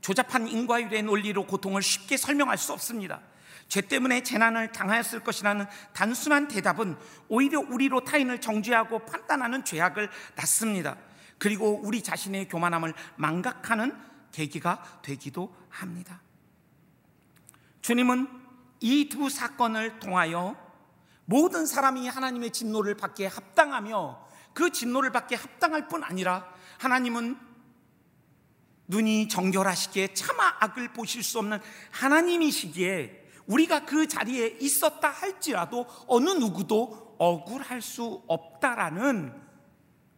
조잡한 0.01 0.49
인과율의 0.49 1.03
논리로 1.03 1.47
고통을 1.47 1.83
쉽게 1.83 2.17
설명할 2.17 2.59
수 2.59 2.73
없습니다. 2.73 3.21
죄 3.69 3.81
때문에 3.81 4.23
재난을 4.23 4.73
당하였을 4.73 5.21
것이라는 5.21 5.67
단순한 5.95 6.49
대답은 6.49 6.97
오히려 7.29 7.61
우리로 7.61 8.05
타인을 8.05 8.41
정죄하고 8.41 9.07
판단하는 9.07 9.65
죄악을 9.65 10.11
낳습니다. 10.37 10.97
그리고 11.39 11.81
우리 11.83 12.03
자신의 12.03 12.49
교만함을 12.49 12.93
망각하는 13.17 13.97
계기가 14.33 15.01
되기도 15.03 15.55
합니다. 15.71 16.21
주님은 17.81 18.29
이 18.81 19.09
두 19.09 19.31
사건을 19.31 19.99
통하여 19.99 20.57
모든 21.25 21.65
사람이 21.65 22.07
하나님의 22.07 22.51
진노를 22.51 22.97
받기에 22.97 23.29
합당하며 23.29 24.29
그 24.53 24.71
진노를 24.71 25.11
받기에 25.11 25.39
합당할 25.39 25.89
뿐 25.89 26.05
아니라 26.05 26.54
하나님은 26.79 27.39
눈이 28.87 29.29
정결하시기에 29.29 30.15
차마 30.15 30.55
악을 30.61 30.93
보실 30.93 31.23
수 31.23 31.39
없는 31.39 31.59
하나님이시기에 31.91 33.25
우리가 33.47 33.85
그 33.85 34.07
자리에 34.07 34.59
있었다 34.61 35.11
할지라도 35.11 35.87
어느 36.07 36.31
누구도 36.31 37.17
억울할 37.19 37.83
수 37.83 38.23
없다라는 38.27 39.33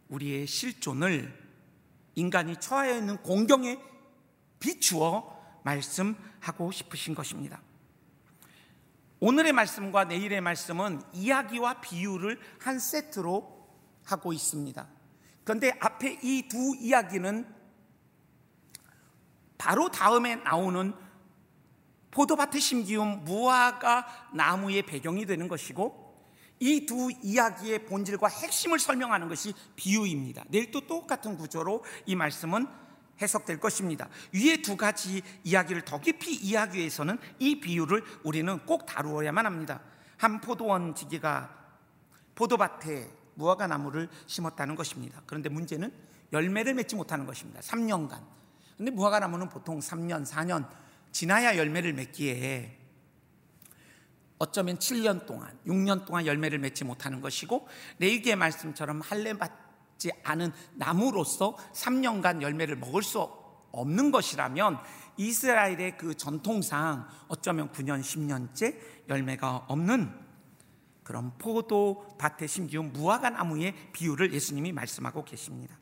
우리의 0.09 0.47
실존을 0.47 1.47
인간이 2.15 2.55
처하여 2.57 2.97
있는 2.97 3.17
공경에 3.17 3.79
비추어 4.59 5.35
말씀하고 5.63 6.71
싶으신 6.71 7.13
것입니다. 7.13 7.61
오늘의 9.19 9.51
말씀과 9.53 10.05
내일의 10.05 10.41
말씀은 10.41 11.01
이야기와 11.13 11.81
비유를 11.81 12.39
한 12.59 12.79
세트로 12.79 13.67
하고 14.05 14.31
있습니다. 14.31 14.87
그런데 15.47 15.71
앞에 15.79 16.19
이 16.23 16.49
두 16.49 16.75
이야기는 16.77 17.47
바로 19.57 19.89
다음에 19.89 20.35
나오는 20.35 20.93
포도밭에 22.11 22.59
심기운 22.59 23.23
무화과 23.23 24.31
나무의 24.33 24.81
배경이 24.81 25.25
되는 25.25 25.47
것이고 25.47 26.05
이 26.59 26.85
두 26.85 27.09
이야기의 27.23 27.85
본질과 27.85 28.27
핵심을 28.27 28.77
설명하는 28.77 29.29
것이 29.29 29.53
비유입니다. 29.77 30.43
내일 30.49 30.69
또 30.69 30.85
똑같은 30.85 31.37
구조로 31.37 31.85
이 32.05 32.15
말씀은 32.17 32.67
해석될 33.21 33.61
것입니다. 33.61 34.09
위에 34.33 34.61
두 34.61 34.75
가지 34.75 35.21
이야기를 35.45 35.85
더 35.85 36.01
깊이 36.01 36.35
이야기 36.35 36.79
위해서는 36.79 37.17
이 37.39 37.61
비유를 37.61 38.03
우리는 38.25 38.59
꼭 38.65 38.85
다루어야만 38.85 39.45
합니다. 39.45 39.79
한 40.17 40.41
포도원 40.41 40.93
지기가 40.93 41.55
포도밭에 42.35 43.16
무화과 43.37 43.67
나무를 43.67 44.09
심었다는 44.25 44.75
것입니다. 44.75 45.21
그런데 45.25 45.49
문제는 45.49 45.91
열매를 46.33 46.73
맺지 46.73 46.95
못하는 46.95 47.25
것입니다. 47.25 47.61
3년간. 47.61 48.19
근데 48.75 48.91
무화과 48.91 49.19
나무는 49.19 49.47
보통 49.49 49.79
3년, 49.79 50.25
4년 50.25 50.67
지나야 51.11 51.57
열매를 51.57 51.93
맺기에 51.93 52.77
어쩌면 54.39 54.77
7년 54.77 55.25
동안, 55.25 55.57
6년 55.65 56.05
동안 56.05 56.25
열매를 56.25 56.59
맺지 56.59 56.83
못하는 56.83 57.21
것이고 57.21 57.67
레이기의 57.99 58.35
말씀처럼 58.35 59.01
할례 59.01 59.33
받지 59.33 60.11
않은 60.23 60.51
나무로서 60.75 61.57
3년간 61.73 62.41
열매를 62.41 62.75
먹을 62.75 63.01
수 63.01 63.27
없는 63.71 64.11
것이라면 64.11 64.79
이스라엘의 65.17 65.97
그 65.97 66.15
전통상 66.15 67.07
어쩌면 67.27 67.71
9년, 67.71 68.01
10년째 68.01 68.77
열매가 69.09 69.65
없는 69.67 70.26
그런 71.07 71.31
포도밭에 71.37 72.47
심기운 72.47 72.91
무화과 72.91 73.29
나무의 73.29 73.73
비유를 73.93 74.33
예수님이 74.33 74.73
말씀하고 74.73 75.23
계십니다. 75.23 75.79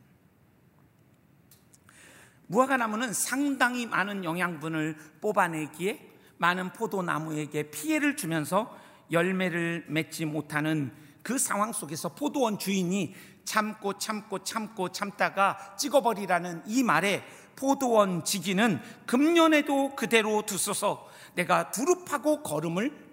무화과 2.45 2.77
나무는 2.77 3.11
상당히 3.11 3.87
많은 3.87 4.23
영양분을 4.23 4.95
뽑아내기에 5.21 6.11
많은 6.37 6.73
포도나무에게 6.73 7.71
피해를 7.71 8.15
주면서 8.15 8.77
열매를 9.11 9.85
맺지 9.87 10.25
못하는 10.25 10.93
그 11.23 11.39
상황 11.39 11.73
속에서 11.73 12.09
포도원 12.09 12.59
주인이 12.59 13.15
참고 13.45 13.97
참고 13.97 14.43
참고 14.43 14.91
참다가 14.91 15.75
찍어버리라는 15.75 16.61
이 16.67 16.83
말에 16.83 17.23
포도원 17.55 18.23
지기는 18.23 18.79
금년에도 19.07 19.95
그대로 19.95 20.43
두소서 20.43 21.09
내가 21.33 21.71
두릅하고 21.71 22.43
걸음을 22.43 23.05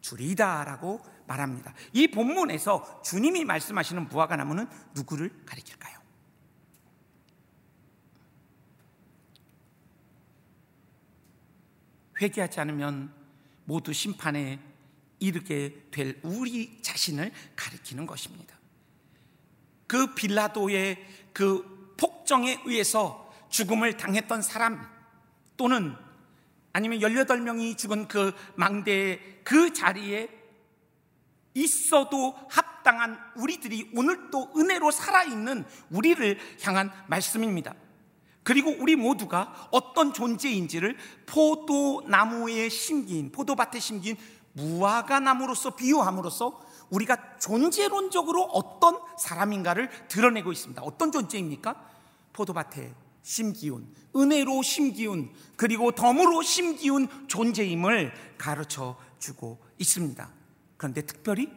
줄이다라고 0.00 1.17
말합니다. 1.28 1.74
이 1.92 2.08
본문에서 2.08 3.02
주님이 3.02 3.44
말씀하시는 3.44 4.08
무화과 4.08 4.36
나무는 4.36 4.66
누구를 4.94 5.44
가리킬까요? 5.46 5.98
회개하지 12.20 12.58
않으면 12.60 13.14
모두 13.64 13.92
심판에 13.92 14.58
이르게 15.20 15.84
될 15.90 16.18
우리 16.22 16.80
자신을 16.82 17.30
가리키는 17.54 18.06
것입니다. 18.06 18.56
그 19.86 20.14
빌라도의 20.14 21.06
그 21.32 21.94
폭정에 21.96 22.60
의해서 22.64 23.32
죽음을 23.50 23.96
당했던 23.96 24.42
사람 24.42 24.88
또는 25.56 25.94
아니면 26.72 27.00
18명이 27.00 27.76
죽은 27.76 28.08
그 28.08 28.32
망대의 28.56 29.40
그 29.44 29.72
자리에 29.72 30.37
있어도 31.62 32.34
합당한 32.48 33.18
우리들이 33.36 33.90
오늘 33.94 34.30
또 34.30 34.50
은혜로 34.56 34.90
살아있는 34.90 35.64
우리를 35.90 36.38
향한 36.62 36.90
말씀입니다. 37.08 37.74
그리고 38.42 38.74
우리 38.78 38.96
모두가 38.96 39.68
어떤 39.72 40.14
존재인지를 40.14 40.96
포도나무에 41.26 42.68
심긴, 42.70 43.30
포도밭에 43.30 43.78
심긴 43.78 44.16
무화과 44.54 45.20
나무로서 45.20 45.76
비유함으로써 45.76 46.58
우리가 46.90 47.38
존재론적으로 47.38 48.44
어떤 48.44 48.98
사람인가를 49.18 49.90
드러내고 50.08 50.52
있습니다. 50.52 50.80
어떤 50.82 51.12
존재입니까? 51.12 51.74
포도밭에 52.32 52.94
심기운, 53.22 53.92
은혜로 54.16 54.62
심기운, 54.62 55.30
그리고 55.56 55.92
덤으로 55.92 56.40
심기운 56.40 57.08
존재임을 57.28 58.12
가르쳐 58.38 58.96
주고 59.18 59.58
있습니다. 59.76 60.37
그런데 60.78 61.02
특별히 61.02 61.52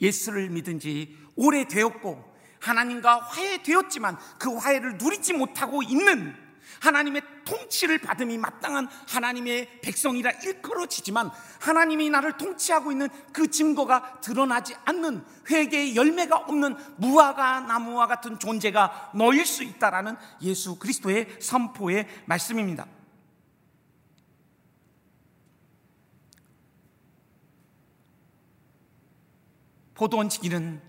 예수를 0.00 0.50
믿은 0.50 0.78
지 0.78 1.18
오래되었고 1.34 2.30
하나님과 2.60 3.18
화해되었지만 3.20 4.18
그 4.38 4.54
화해를 4.54 4.98
누리지 4.98 5.32
못하고 5.32 5.82
있는 5.82 6.36
하나님의 6.80 7.22
통치를 7.44 7.98
받음이 7.98 8.38
마땅한 8.38 8.88
하나님의 9.08 9.80
백성이라 9.80 10.30
일컬어지지만 10.30 11.30
하나님이 11.60 12.10
나를 12.10 12.36
통치하고 12.36 12.92
있는 12.92 13.08
그 13.32 13.50
증거가 13.50 14.20
드러나지 14.20 14.74
않는 14.84 15.24
회개의 15.50 15.96
열매가 15.96 16.36
없는 16.36 16.76
무화과 16.98 17.60
나무와 17.60 18.06
같은 18.06 18.38
존재가 18.38 19.12
너일 19.14 19.44
수 19.44 19.64
있다라는 19.64 20.16
예수 20.42 20.78
그리스도의 20.78 21.38
선포의 21.40 22.06
말씀입니다. 22.26 22.86
포도원 30.00 30.30
지기는 30.30 30.80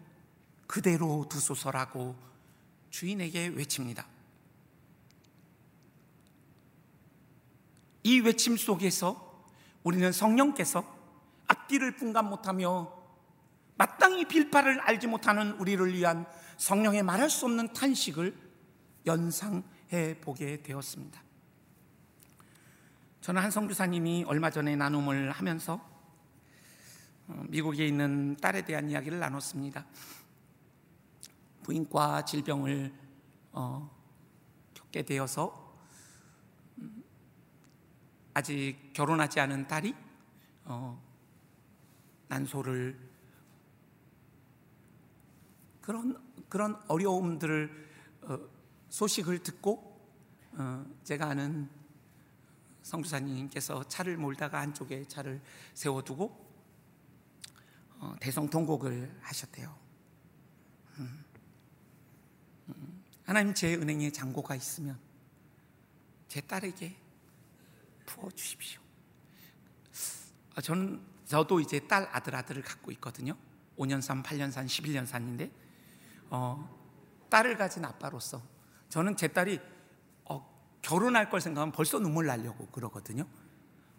그대로 0.68 1.26
두소서라고 1.28 2.16
주인에게 2.92 3.48
외칩니다. 3.48 4.08
이 8.04 8.22
외침 8.22 8.56
속에서 8.56 9.50
우리는 9.84 10.14
성령께서 10.14 10.86
앞뒤를 11.46 11.98
분간 11.98 12.30
못하며 12.30 12.90
마땅히 13.76 14.24
빌파를 14.30 14.80
알지 14.80 15.08
못하는 15.08 15.52
우리를 15.60 15.94
위한 15.94 16.26
성령의 16.56 17.04
말할 17.04 17.30
수 17.30 17.44
없는 17.44 17.74
탄식을 17.74 18.34
연상해 19.06 20.22
보게 20.22 20.64
되었습니다. 20.64 21.22
저는 23.20 23.42
한 23.42 23.52
성교사님이 23.52 24.24
얼마 24.26 24.50
전에 24.50 24.78
나눔을 24.78 25.32
하면서 25.32 25.74
어, 25.74 25.91
미국에 27.50 27.88
있는 27.88 28.36
딸에 28.38 28.64
대한 28.64 28.90
이야기를 28.90 29.20
나눴습니다. 29.20 29.86
부인과 31.64 32.26
질병을 32.26 32.94
어, 33.52 33.90
되어서 34.92 35.78
음, 36.80 37.04
아직 38.34 38.92
결혼하지 38.94 39.40
않은 39.40 39.68
딸이 39.68 39.96
어, 40.66 41.02
난소를 42.28 42.98
그런 45.82 46.32
그런 46.50 46.82
어려움들을 46.88 47.90
어, 48.24 48.40
소식을 48.90 49.40
듣고 49.40 50.00
어, 50.54 50.86
제가 51.04 51.30
아는 51.30 51.70
성주사님께서 52.82 53.84
차를 53.86 54.18
몰다가 54.18 54.60
한쪽에 54.60 55.06
차를 55.08 55.42
세워두고 55.74 56.26
어, 56.26 56.41
대성 58.20 58.50
통곡을 58.50 59.20
하셨대요. 59.22 59.76
음. 61.00 61.26
음. 62.70 63.04
하나님 63.24 63.54
제 63.54 63.76
은행에 63.76 64.12
잔고가 64.12 64.56
있으면 64.56 65.00
제 66.28 66.42
딸에게 66.42 66.96
부어 68.06 68.30
주십시오. 68.32 68.82
아, 70.56 70.62
저는 70.62 71.02
저도 71.26 71.60
이제 71.60 71.80
딸 71.88 72.10
아들 72.12 72.36
아들을 72.36 72.62
갖고 72.62 72.92
있거든요. 72.94 73.36
5년 73.78 74.02
산, 74.02 74.22
8년 74.22 74.52
산, 74.52 74.66
11년 74.66 75.06
산인데 75.06 75.50
어, 76.30 76.70
딸을 77.30 77.58
가진 77.58 77.86
아빠로서 77.86 78.42
저는 78.90 79.16
제 79.16 79.28
딸이 79.28 79.60
어, 80.26 80.78
결혼할 80.82 81.30
걸 81.30 81.40
생각하면 81.40 81.72
벌써 81.72 82.00
눈물 82.00 82.26
나려고 82.26 82.68
그러거든요. 82.68 83.26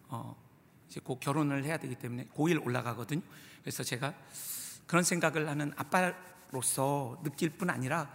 어, 0.09 0.35
이제 0.93 1.01
곧 1.03 1.19
결혼을 1.19 1.65
해야 1.65 1.77
되기 1.77 1.95
때문에 1.95 2.27
고1 2.35 2.63
올라가거든요. 2.63 3.23
그래서 3.61 3.83
제가 3.83 4.13
그런 4.85 5.03
생각을 5.03 5.49
하는 5.49 5.73
아빠로서 5.75 7.19
느낄 7.23 7.49
뿐 7.49 7.71
아니라 7.71 8.13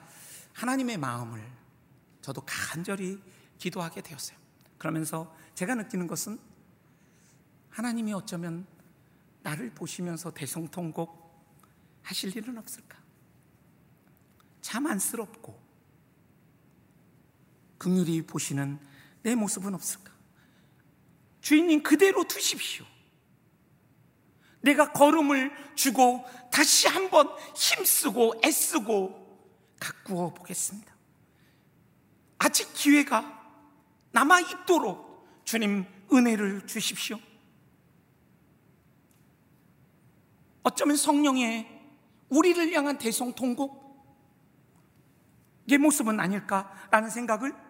하나님의 0.52 0.96
마음을 0.96 1.44
저도 2.22 2.42
간절히 2.46 3.20
기도하게 3.58 4.00
되었어요. 4.02 4.38
그러면서 4.78 5.34
제가 5.56 5.74
느끼는 5.74 6.06
것은 6.06 6.38
하나님이 7.70 8.12
어쩌면 8.12 8.64
나를 9.42 9.70
보시면서 9.70 10.30
대성통곡 10.30 11.18
하실 12.02 12.36
일은 12.36 12.58
없을까? 12.58 12.96
참 14.60 14.86
안쓰럽고 14.86 15.60
긍휼히 17.76 18.22
보시는 18.22 18.78
내 19.24 19.34
모습은 19.34 19.74
없을까? 19.74 20.17
주인님 21.48 21.82
그대로 21.82 22.24
두십시오. 22.24 22.84
내가 24.60 24.92
걸음을 24.92 25.50
주고 25.74 26.22
다시 26.52 26.88
한번 26.88 27.26
힘쓰고 27.56 28.42
애쓰고 28.44 29.48
가꾸어 29.80 30.34
보겠습니다. 30.34 30.94
아직 32.36 32.70
기회가 32.74 33.50
남아 34.12 34.40
있도록 34.40 35.42
주님 35.44 35.86
은혜를 36.12 36.66
주십시오. 36.66 37.18
어쩌면 40.64 40.96
성령의 40.96 41.66
우리를 42.28 42.74
향한 42.74 42.98
대성 42.98 43.32
통곡 43.32 43.88
의 45.66 45.78
모습은 45.78 46.20
아닐까라는 46.20 47.08
생각을 47.08 47.67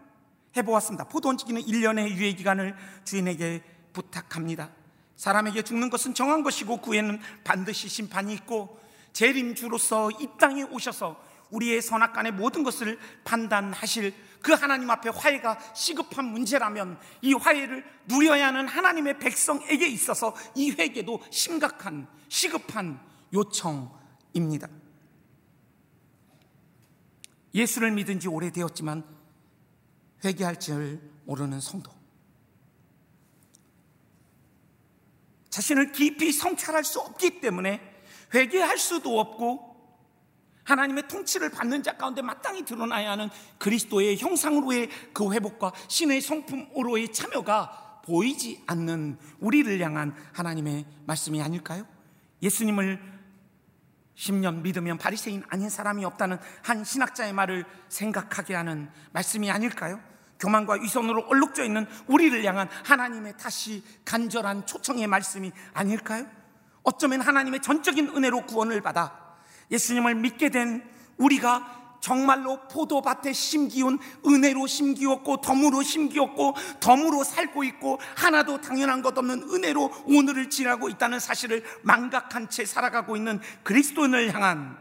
해보았습니다. 0.58 1.04
포도 1.04 1.28
얹기는 1.30 1.62
1년의 1.62 2.10
유예 2.10 2.32
기간을 2.32 2.76
주인에게 3.04 3.62
부탁합니다. 3.92 4.70
사람에게 5.16 5.62
죽는 5.62 5.90
것은 5.90 6.14
정한 6.14 6.42
것이고 6.42 6.78
그에는 6.78 7.20
반드시 7.42 7.88
심판이 7.88 8.32
있고 8.34 8.78
재림주로서 9.12 10.10
이 10.12 10.28
땅에 10.38 10.62
오셔서 10.62 11.20
우리의 11.50 11.82
선악간의 11.82 12.32
모든 12.32 12.62
것을 12.62 12.98
판단하실 13.24 14.14
그 14.42 14.52
하나님 14.52 14.88
앞에 14.90 15.08
화해가 15.08 15.58
시급한 15.74 16.26
문제라면 16.26 16.98
이 17.22 17.32
화해를 17.32 17.84
누려야 18.06 18.48
하는 18.48 18.68
하나님의 18.68 19.18
백성에게 19.18 19.88
있어서 19.88 20.34
이 20.54 20.70
회개도 20.70 21.20
심각한 21.30 22.06
시급한 22.28 23.00
요청입니다. 23.32 24.68
예수를 27.54 27.90
믿은 27.92 28.20
지 28.20 28.28
오래되었지만 28.28 29.17
회개할 30.24 30.59
줄 30.59 31.00
모르는 31.24 31.61
성도. 31.61 31.90
자신을 35.50 35.92
깊이 35.92 36.33
성찰할 36.33 36.85
수 36.85 37.00
없기 37.00 37.40
때문에 37.40 37.81
회개할 38.35 38.78
수도 38.78 39.18
없고 39.18 39.68
하나님의 40.64 41.09
통치를 41.09 41.50
받는 41.50 41.83
자 41.83 41.96
가운데 41.96 42.20
마땅히 42.20 42.64
드러나야 42.64 43.12
하는 43.12 43.31
그리스도의 43.59 44.18
형상으로의 44.18 44.90
그 45.14 45.33
회복과 45.33 45.72
신의 45.88 46.20
성품으로의 46.20 47.12
참여가 47.12 48.02
보이지 48.04 48.62
않는 48.66 49.18
우리를 49.40 49.81
향한 49.81 50.14
하나님의 50.33 50.85
말씀이 51.07 51.40
아닐까요? 51.40 51.87
예수님을 52.42 53.17
10년 54.18 54.62
믿으면 54.62 54.98
바리새인 54.98 55.44
아닌 55.48 55.70
사람이 55.70 56.04
없다는 56.04 56.38
한 56.62 56.85
신학자의 56.85 57.33
말을 57.33 57.64
생각하게 57.88 58.54
하는 58.54 58.90
말씀이 59.12 59.50
아닐까요? 59.50 60.00
교만과 60.40 60.74
위선으로 60.74 61.26
얼룩져 61.28 61.64
있는 61.64 61.87
우리를 62.07 62.44
향한 62.44 62.68
하나님의 62.85 63.35
다시 63.38 63.83
간절한 64.04 64.66
초청의 64.66 65.07
말씀이 65.07 65.52
아닐까요? 65.72 66.26
어쩌면 66.83 67.20
하나님의 67.20 67.62
전적인 67.62 68.09
은혜로 68.16 68.46
구원을 68.46 68.81
받아 68.81 69.37
예수님을 69.70 70.14
믿게 70.16 70.48
된 70.50 70.88
우리가 71.16 71.77
정말로 72.00 72.61
포도밭에 72.68 73.32
심기운 73.32 73.98
은혜로 74.26 74.66
심기었고 74.66 75.40
덤으로 75.40 75.82
심기었고 75.82 76.54
덤으로 76.80 77.24
살고 77.24 77.64
있고 77.64 78.00
하나도 78.16 78.61
당연한 78.61 79.02
것 79.02 79.16
없는 79.16 79.42
은혜로 79.50 80.04
오늘을 80.06 80.50
지나고 80.50 80.88
있다는 80.88 81.20
사실을 81.20 81.64
망각한 81.82 82.50
채 82.50 82.64
살아가고 82.64 83.16
있는 83.16 83.40
그리스도인을 83.62 84.34
향한 84.34 84.78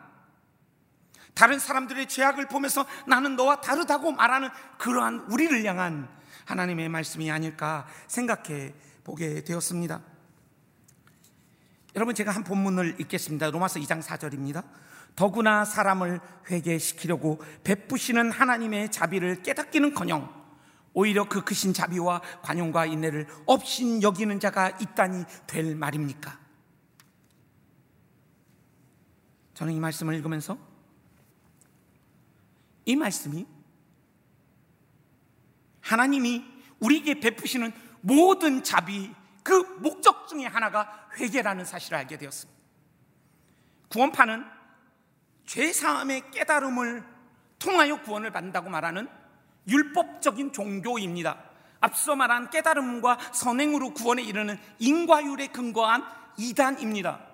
다른 1.33 1.59
사람들의 1.59 2.07
죄악을 2.07 2.47
보면서 2.47 2.85
나는 3.05 3.35
너와 3.35 3.61
다르다고 3.61 4.11
말하는 4.11 4.49
그러한 4.79 5.27
우리를 5.29 5.63
향한 5.65 6.09
하나님의 6.45 6.89
말씀이 6.89 7.29
아닐까 7.29 7.85
생각해 8.07 8.73
보게 9.03 9.43
되었습니다. 9.43 10.01
여러분 11.95 12.15
제가 12.15 12.31
한 12.31 12.43
본문을 12.43 12.95
읽겠습니다. 13.01 13.51
로마서 13.51 13.79
2장 13.79 14.01
4절입니다. 14.01 14.63
더구나 15.17 15.65
사람을 15.65 16.21
회개시키려고 16.49 17.41
베푸시는 17.63 18.29
하나님의 18.31 18.91
자비를 18.91 19.41
깨닫기는커녕 19.41 20.31
오히려 20.93 21.27
그 21.27 21.43
크신 21.43 21.73
자비와 21.73 22.21
관용과 22.43 22.85
인내를 22.85 23.27
없인 23.47 24.03
여기는 24.03 24.39
자가 24.39 24.69
있다니 24.69 25.25
될 25.47 25.75
말입니까? 25.75 26.39
저는 29.55 29.73
이 29.73 29.79
말씀을 29.79 30.13
읽으면서 30.13 30.55
이 32.85 32.95
말씀이 32.95 33.47
하나님이 35.81 36.45
우리에게 36.79 37.19
베푸시는 37.19 37.71
모든 38.01 38.63
자비 38.63 39.11
그 39.41 39.51
목적 39.79 40.27
중에 40.27 40.45
하나가 40.45 41.09
회개라는 41.17 41.65
사실을 41.65 41.97
알게 41.97 42.19
되었습니다. 42.19 42.61
구원파는 43.89 44.56
죄사함의 45.47 46.31
깨달음을 46.31 47.03
통하여 47.57 48.01
구원을 48.01 48.31
받는다고 48.31 48.69
말하는 48.69 49.09
율법적인 49.67 50.53
종교입니다. 50.53 51.37
앞서 51.79 52.15
말한 52.15 52.49
깨달음과 52.49 53.17
선행으로 53.33 53.93
구원에 53.93 54.21
이르는 54.23 54.57
인과율에 54.79 55.47
근거한 55.47 56.03
이단입니다. 56.37 57.25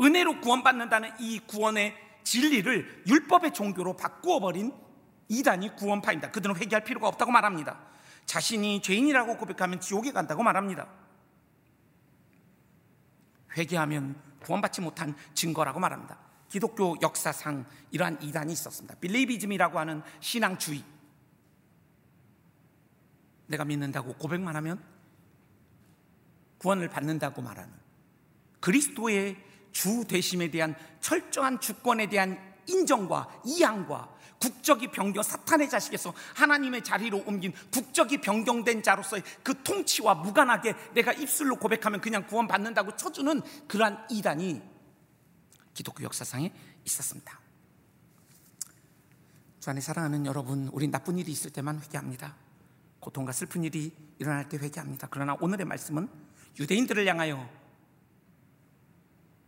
은혜로 0.00 0.40
구원받는다는 0.40 1.10
이 1.18 1.40
구원의 1.40 1.94
진리를 2.24 3.04
율법의 3.06 3.52
종교로 3.52 3.96
바꾸어 3.96 4.40
버린 4.40 4.72
이단이 5.28 5.76
구원파입니다. 5.76 6.30
그들은 6.30 6.56
회개할 6.56 6.84
필요가 6.84 7.08
없다고 7.08 7.30
말합니다. 7.30 7.78
자신이 8.26 8.82
죄인이라고 8.82 9.36
고백하면 9.36 9.80
지옥에 9.80 10.12
간다고 10.12 10.42
말합니다. 10.42 10.88
회개하면 13.56 14.20
구원받지 14.40 14.80
못한 14.80 15.16
증거라고 15.34 15.80
말합니다. 15.80 16.25
기독교 16.48 16.96
역사상 17.02 17.66
이러한 17.90 18.22
이단이 18.22 18.52
있었습니다. 18.52 18.94
빌리비즘이라고 18.96 19.78
하는 19.78 20.02
신앙주의. 20.20 20.84
내가 23.46 23.64
믿는다고 23.64 24.14
고백만 24.14 24.56
하면 24.56 24.82
구원을 26.58 26.88
받는다고 26.88 27.42
말하는 27.42 27.72
그리스도의 28.60 29.36
주 29.70 30.04
되심에 30.06 30.50
대한 30.50 30.74
철저한 31.00 31.60
주권에 31.60 32.08
대한 32.08 32.38
인정과 32.66 33.42
이양과 33.44 34.16
국적이 34.40 34.88
변경 34.90 35.22
사탄의 35.22 35.68
자식에서 35.68 36.12
하나님의 36.34 36.82
자리로 36.82 37.22
옮긴 37.26 37.52
국적이 37.72 38.20
변경된 38.20 38.82
자로서의 38.82 39.22
그 39.42 39.62
통치와 39.62 40.16
무관하게 40.16 40.74
내가 40.94 41.12
입술로 41.12 41.56
고백하면 41.56 42.00
그냥 42.00 42.26
구원받는다고 42.26 42.96
쳐주는 42.96 43.42
그러한 43.68 44.06
이단이 44.10 44.75
기독교 45.76 46.02
역사상에 46.02 46.52
있었습니다. 46.84 47.38
주 49.60 49.70
안에 49.70 49.80
사랑하는 49.80 50.26
여러분, 50.26 50.68
우리 50.72 50.88
나쁜 50.88 51.18
일이 51.18 51.30
있을 51.30 51.50
때만 51.52 51.80
회개합니다. 51.82 52.34
고통과 52.98 53.32
슬픈 53.32 53.62
일이 53.62 53.92
일어날 54.18 54.48
때 54.48 54.56
회개합니다. 54.56 55.08
그러나 55.10 55.36
오늘의 55.40 55.66
말씀은 55.66 56.08
유대인들을 56.58 57.06
향하여 57.06 57.48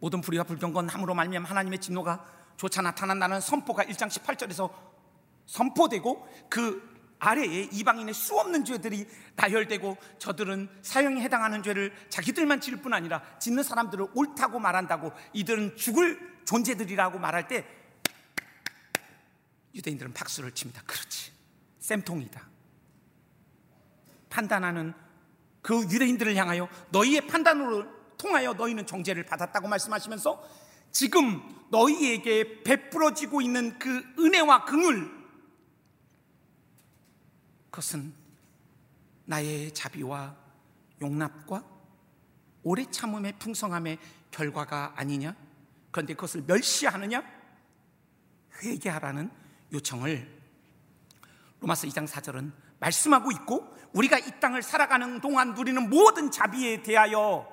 모든 0.00 0.20
불의와 0.20 0.44
불경건 0.44 0.88
함으로 0.90 1.14
말미암아 1.14 1.48
하나님의 1.48 1.80
진노가 1.80 2.24
조차 2.56 2.82
나타난다는 2.82 3.40
선포가 3.40 3.84
1장 3.84 4.08
18절에서 4.08 4.70
선포되고 5.46 6.28
그 6.50 6.97
아래에 7.18 7.68
이방인의 7.72 8.14
수 8.14 8.38
없는 8.38 8.64
죄들이 8.64 9.06
나열되고 9.34 9.96
저들은 10.18 10.68
사형에 10.82 11.20
해당하는 11.20 11.62
죄를 11.62 11.92
자기들만 12.10 12.60
지을 12.60 12.78
뿐 12.78 12.94
아니라 12.94 13.22
짓는 13.38 13.62
사람들을 13.62 14.06
옳다고 14.14 14.58
말한다고 14.58 15.12
이들은 15.32 15.76
죽을 15.76 16.18
존재들이라고 16.44 17.18
말할 17.18 17.48
때 17.48 17.66
유대인들은 19.74 20.12
박수를 20.12 20.52
칩니다. 20.52 20.82
그렇지. 20.86 21.32
쌤통이다. 21.80 22.48
판단하는 24.30 24.94
그 25.62 25.82
유대인들을 25.82 26.36
향하여 26.36 26.68
너희의 26.90 27.26
판단으로 27.26 27.86
통하여 28.16 28.52
너희는 28.52 28.86
정죄를 28.86 29.24
받았다고 29.24 29.68
말씀하시면서 29.68 30.42
지금 30.90 31.42
너희에게 31.70 32.62
베풀어지고 32.62 33.40
있는 33.42 33.78
그 33.78 34.02
은혜와 34.18 34.64
긍휼 34.64 35.17
그것은 37.70 38.12
나의 39.24 39.72
자비와 39.72 40.36
용납과 41.00 41.64
오래 42.62 42.84
참음의 42.90 43.38
풍성함의 43.38 43.98
결과가 44.30 44.94
아니냐? 44.96 45.34
그런데 45.90 46.14
그것을 46.14 46.44
멸시하느냐? 46.46 47.22
회개하라는 48.62 49.30
요청을 49.72 50.38
로마서 51.60 51.86
2장 51.88 52.06
4절은 52.06 52.52
말씀하고 52.80 53.30
있고 53.32 53.76
우리가 53.92 54.18
이 54.18 54.40
땅을 54.40 54.62
살아가는 54.62 55.20
동안 55.20 55.54
누리는 55.54 55.88
모든 55.88 56.30
자비에 56.30 56.82
대하여 56.82 57.46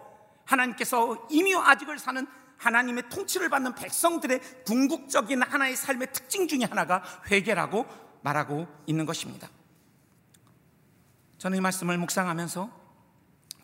하나님께서 0.45 1.27
이미 1.29 1.55
아직을 1.55 1.97
사는 1.97 2.25
하나님의 2.57 3.09
통치를 3.09 3.49
받는 3.49 3.75
백성들의 3.75 4.63
궁극적인 4.65 5.41
하나의 5.41 5.75
삶의 5.75 6.13
특징 6.13 6.47
중에 6.47 6.63
하나가 6.63 7.03
회개라고 7.29 7.85
말하고 8.21 8.67
있는 8.85 9.05
것입니다. 9.05 9.49
저는 11.37 11.57
이 11.57 11.61
말씀을 11.61 11.97
묵상하면서 11.97 12.85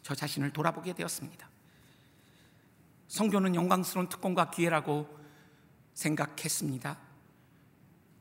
저 0.03 0.15
자신을 0.15 0.51
돌아보게 0.51 0.93
되었습니다. 0.93 1.49
성교는 3.07 3.55
영광스러운 3.55 4.09
특권과 4.09 4.51
기회라고 4.51 5.07
생각했습니다. 5.93 6.97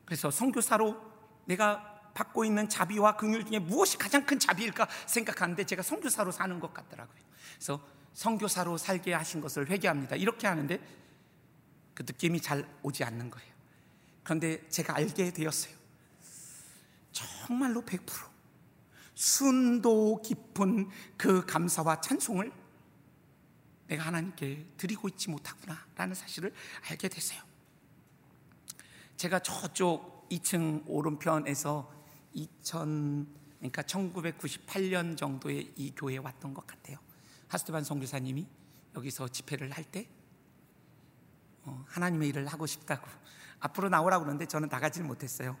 그래서 0.05 0.29
성교사로 0.29 1.01
내가 1.45 2.11
받고 2.13 2.43
있는 2.43 2.67
자비와 2.67 3.15
긍휼 3.15 3.45
중에 3.45 3.59
무엇이 3.59 3.97
가장 3.97 4.25
큰 4.25 4.37
자비일까 4.37 4.87
생각하는데 5.05 5.63
제가 5.63 5.81
성교사로 5.81 6.31
사는 6.31 6.59
것 6.59 6.73
같더라고요. 6.73 7.21
그래서 7.55 7.81
성교사로 8.13 8.77
살게 8.77 9.13
하신 9.13 9.39
것을 9.39 9.69
회개합니다. 9.69 10.17
이렇게 10.17 10.47
하는데 10.47 10.79
그 11.93 12.03
느낌이 12.03 12.41
잘 12.41 12.67
오지 12.83 13.03
않는 13.03 13.29
거예요. 13.29 13.51
그런데 14.23 14.67
제가 14.69 14.95
알게 14.97 15.31
되었어요. 15.31 15.73
정말로 17.11 17.81
100% 17.83 18.30
순도 19.21 20.23
깊은 20.23 20.89
그 21.15 21.45
감사와 21.45 22.01
찬송을 22.01 22.51
내가 23.85 24.07
하나님께 24.07 24.65
드리고 24.77 25.09
있지 25.09 25.29
못하구나라는 25.29 26.15
사실을 26.15 26.51
알게 26.89 27.07
됐어요. 27.07 27.39
제가 29.17 29.37
저쪽 29.37 30.27
2층 30.29 30.83
오른편에서 30.87 31.93
2000 32.33 33.27
그러니까 33.59 33.83
1998년 33.83 35.15
정도에 35.15 35.71
이 35.75 35.93
교회에 35.95 36.17
왔던 36.17 36.55
것 36.55 36.65
같아요. 36.65 36.97
하스테반 37.47 37.83
선교사님이 37.83 38.47
여기서 38.95 39.27
집회를 39.27 39.69
할때 39.69 40.09
어, 41.65 41.85
하나님의 41.89 42.29
일을 42.29 42.47
하고 42.47 42.65
싶다고 42.65 43.07
앞으로 43.61 43.89
나오라고 43.89 44.23
그러는데 44.23 44.47
저는 44.47 44.67
나가질 44.69 45.03
못했어요. 45.03 45.55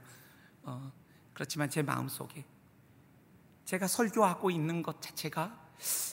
어, 0.63 0.91
그렇지만 1.35 1.69
제 1.69 1.83
마음 1.83 2.07
속에 2.07 2.43
제가 3.71 3.87
설교하고 3.87 4.51
있는 4.51 4.83
것 4.83 5.01
자체가 5.01 5.57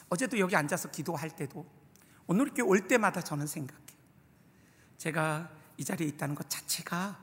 어제도 0.07 0.39
여기 0.39 0.55
앉아서 0.55 0.91
기도할 0.91 1.35
때도 1.35 1.69
오늘 2.25 2.45
이렇게 2.45 2.61
올 2.61 2.87
때마다 2.87 3.19
저는 3.19 3.47
생각해요. 3.47 3.99
제가 4.97 5.51
이 5.75 5.83
자리에 5.83 6.07
있다는 6.07 6.35
것 6.35 6.49
자체가 6.49 7.21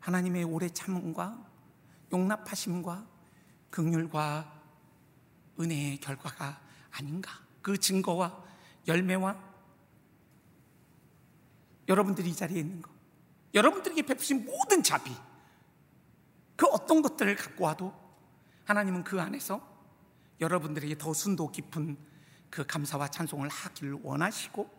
하나님의 0.00 0.44
오래 0.44 0.70
참음과 0.70 1.46
용납하심과 2.10 3.06
극률과 3.68 4.58
은혜의 5.60 5.98
결과가 5.98 6.62
아닌가. 6.92 7.38
그 7.60 7.76
증거와 7.76 8.42
열매와 8.86 9.38
여러분들이 11.88 12.30
이 12.30 12.34
자리에 12.34 12.60
있는 12.60 12.80
것, 12.80 12.90
여러분들에게 13.52 14.00
베푸신 14.00 14.46
모든 14.46 14.82
자비, 14.82 15.14
그 16.56 16.64
어떤 16.68 17.02
것들을 17.02 17.36
갖고 17.36 17.64
와도 17.64 18.07
하나님은 18.68 19.02
그 19.02 19.18
안에서 19.18 19.66
여러분들에게 20.40 20.98
더 20.98 21.14
순도 21.14 21.50
깊은 21.50 21.96
그 22.50 22.66
감사와 22.66 23.08
찬송을 23.08 23.48
하기를 23.48 24.00
원하시고 24.02 24.78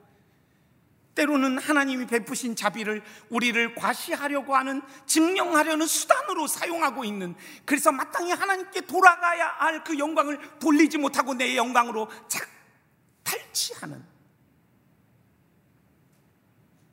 때로는 1.16 1.58
하나님이 1.58 2.06
베푸신 2.06 2.56
자비를 2.56 3.04
우리를 3.32 3.74
과시하려고 3.74 4.56
하는 4.56 4.84
증명하려는 5.08 5.88
수단으로 5.88 6.46
사용하고 6.46 7.04
있는 7.04 7.36
그래서 7.66 7.92
마땅히 7.92 8.32
하나님께 8.32 8.82
돌아가야 8.82 9.48
할 9.48 9.84
그 9.84 9.98
영광을 9.98 10.60
돌리지 10.60 11.00
못하고 11.00 11.34
내 11.34 11.58
영광으로 11.58 12.10
착 12.28 12.48
탈취하는 13.24 14.06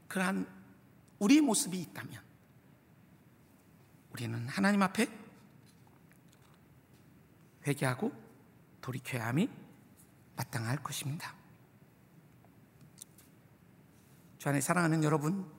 그러한 0.08 0.46
우리의 1.18 1.42
모습이 1.42 1.78
있다면 1.78 2.22
우리는 4.12 4.48
하나님 4.48 4.82
앞에 4.82 5.25
회개하고 7.66 8.12
돌이켜야 8.80 9.26
함이 9.26 9.48
마땅할 10.36 10.82
것입니다. 10.82 11.34
주 14.38 14.48
안에 14.48 14.60
사랑하는 14.60 15.02
여러분, 15.02 15.50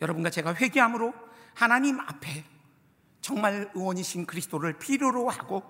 여러분과 0.00 0.30
제가 0.30 0.54
회개함으로 0.54 1.12
하나님 1.54 1.98
앞에 1.98 2.44
정말 3.20 3.70
의원이신 3.74 4.26
그리스도를 4.26 4.78
필요로 4.78 5.28
하고 5.28 5.64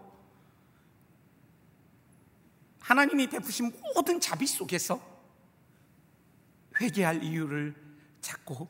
하나님이 2.81 3.29
베푸신 3.31 3.73
모든 3.95 4.21
자비 4.21 4.47
속에서 4.47 5.01
회개할 6.81 7.23
이유를 7.23 7.75
찾고 8.21 8.69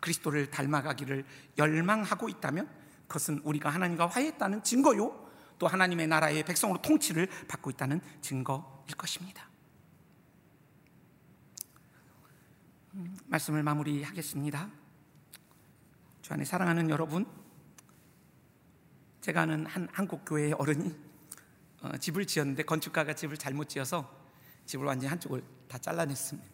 그리스도를 0.00 0.50
닮아가기를 0.50 1.24
열망하고 1.58 2.28
있다면 2.28 2.68
그것은 3.08 3.40
우리가 3.42 3.70
하나님과 3.70 4.06
화해했다는 4.06 4.62
증거요 4.62 5.27
또 5.58 5.66
하나님의 5.66 6.06
나라의 6.06 6.44
백성으로 6.44 6.80
통치를 6.82 7.28
받고 7.48 7.70
있다는 7.70 8.00
증거일 8.20 8.96
것입니다. 8.96 9.48
말씀을 13.26 13.62
마무리하겠습니다. 13.62 14.70
주 16.22 16.32
안에 16.32 16.44
사랑하는 16.44 16.90
여러분, 16.90 17.26
제가 19.20 19.42
아는 19.42 19.66
한 19.66 19.88
한국 19.92 20.24
교회의 20.24 20.52
어른이 20.54 20.94
어, 21.82 21.96
집을 21.96 22.26
지었는데 22.26 22.64
건축가가 22.64 23.14
집을 23.14 23.36
잘못 23.36 23.68
지어서 23.68 24.10
집을 24.66 24.86
완전히 24.86 25.08
한쪽을 25.10 25.44
다 25.68 25.78
잘라냈습니다. 25.78 26.48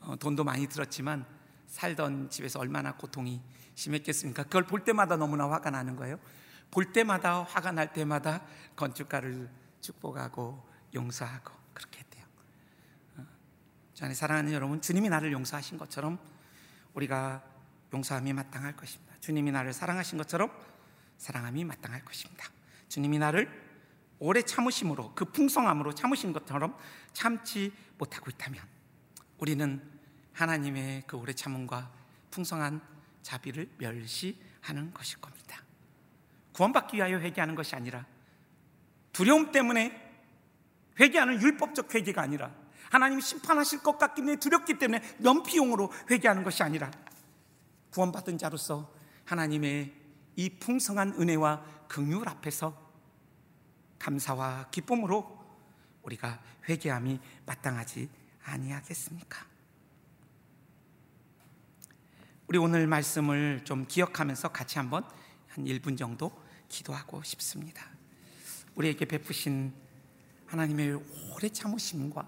어, 0.00 0.16
돈도 0.16 0.44
많이 0.44 0.66
들었지만 0.66 1.24
살던 1.66 2.30
집에서 2.30 2.58
얼마나 2.58 2.96
고통이 2.96 3.40
심했겠습니까? 3.74 4.44
그걸 4.44 4.66
볼 4.66 4.82
때마다 4.82 5.16
너무나 5.16 5.48
화가 5.48 5.70
나는 5.70 5.94
거예요. 5.94 6.18
볼 6.70 6.92
때마다 6.92 7.42
화가 7.42 7.72
날 7.72 7.92
때마다 7.92 8.42
건축가를 8.76 9.50
축복하고 9.80 10.68
용서하고 10.94 11.52
그렇게 11.74 12.00
주 14.00 14.06
안에 14.06 14.14
사랑하는 14.14 14.54
여러분, 14.54 14.80
주님이 14.80 15.10
나를 15.10 15.30
용서하신 15.30 15.76
것처럼 15.76 16.18
우리가 16.94 17.44
용서함이 17.92 18.32
마땅할 18.32 18.74
것입니다. 18.74 19.14
주님이 19.20 19.50
나를 19.50 19.74
사랑하신 19.74 20.16
것처럼 20.16 20.50
사랑함이 21.18 21.64
마땅할 21.64 22.02
것입니다. 22.06 22.46
주님이 22.88 23.18
나를 23.18 23.50
오래 24.18 24.40
참으심으로 24.40 25.14
그 25.14 25.26
풍성함으로 25.26 25.94
참으신 25.94 26.32
것처럼 26.32 26.78
참지 27.12 27.74
못하고 27.98 28.30
있다면 28.30 28.62
우리는 29.36 29.82
하나님의 30.32 31.02
그 31.06 31.18
오래 31.18 31.34
참음과 31.34 31.92
풍성한 32.30 32.80
자비를 33.20 33.68
멸시하는 33.76 34.94
것일 34.94 35.20
겁니다. 35.20 35.62
구원받기 36.60 36.98
위하여 36.98 37.18
회개하는 37.18 37.54
것이 37.54 37.74
아니라 37.74 38.04
두려움 39.12 39.50
때문에 39.50 39.98
회개하는 41.00 41.40
율법적 41.40 41.94
회개가 41.94 42.20
아니라 42.20 42.54
하나님이 42.90 43.22
심판하실 43.22 43.82
것 43.82 43.96
같기 43.96 44.16
때문에 44.16 44.36
두렵기 44.36 44.78
때문에 44.78 45.00
면피용으로 45.20 45.90
회개하는 46.10 46.42
것이 46.42 46.62
아니라 46.62 46.90
구원받은 47.92 48.36
자로서 48.36 48.92
하나님의 49.24 49.94
이 50.36 50.50
풍성한 50.50 51.14
은혜와 51.18 51.64
긍휼 51.88 52.28
앞에서 52.28 52.76
감사와 53.98 54.68
기쁨으로 54.70 55.42
우리가 56.02 56.42
회개함이 56.68 57.20
마땅하지 57.46 58.10
아니하겠습니까? 58.44 59.46
우리 62.48 62.58
오늘 62.58 62.86
말씀을 62.86 63.62
좀 63.64 63.86
기억하면서 63.86 64.48
같이 64.48 64.76
한번 64.76 65.04
한 65.48 65.64
1분 65.64 65.96
정도 65.96 66.39
기도하고 66.70 67.22
싶습니다. 67.22 67.86
우리에게 68.74 69.04
베푸신 69.04 69.74
하나님의 70.46 70.98
오래 71.34 71.48
참으심과 71.50 72.26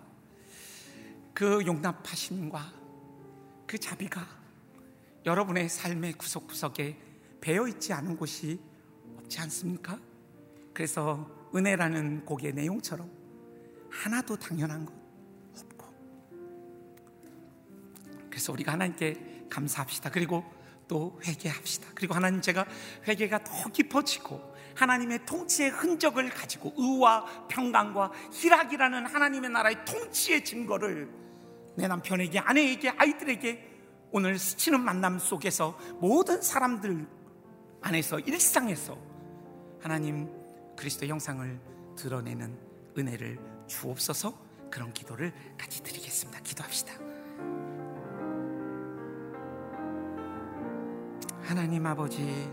그 1.33 1.65
용납하심과 1.65 2.73
그 3.67 3.79
자비가 3.79 4.29
여러분의 5.25 5.69
삶의 5.71 6.15
구석구석에 6.15 6.99
배어 7.41 7.67
있지 7.69 7.93
않은 7.95 8.17
곳이 8.17 8.61
없지 9.17 9.41
않습니까? 9.41 9.99
그래서 10.75 11.49
은혜라는 11.55 12.25
곡의 12.27 12.53
내용처럼 12.53 13.11
하나도 13.91 14.37
당연한 14.39 14.85
것 14.85 14.93
없고 15.59 15.87
그래서 18.29 18.53
우리가 18.53 18.73
하나님께 18.73 19.47
감사합시다. 19.49 20.11
그리고 20.11 20.45
또 20.93 21.19
회개합시다. 21.25 21.89
그리고 21.95 22.13
하나님 22.13 22.43
제가 22.43 22.67
회개가 23.09 23.45
더 23.45 23.71
깊어지고 23.71 24.55
하나님의 24.75 25.25
통치의 25.25 25.71
흔적을 25.71 26.29
가지고 26.29 26.75
의와 26.77 27.47
평강과 27.49 28.13
희락이라는 28.31 29.07
하나님의 29.07 29.49
나라의 29.49 29.87
통치의 29.87 30.45
증거를 30.45 31.11
내 31.77 31.89
남편에게 31.89 32.41
아내에게 32.41 32.91
아이들에게 32.91 33.71
오늘 34.11 34.39
스치는 34.39 34.83
만남 34.83 35.19
속에서 35.19 35.79
모든 35.99 36.43
사람들 36.43 37.07
안에서 37.81 38.19
일상에서 38.19 38.99
하나님 39.81 40.29
그리스도 40.77 41.07
형상을 41.07 41.59
드러내는 41.97 42.55
은혜를 42.99 43.39
주옵소서 43.67 44.39
그런 44.71 44.93
기도를 44.93 45.33
같이 45.57 45.83
드리겠습니다. 45.83 46.41
기도합시다. 46.41 46.93
하나님 51.53 51.85
아버지 51.85 52.51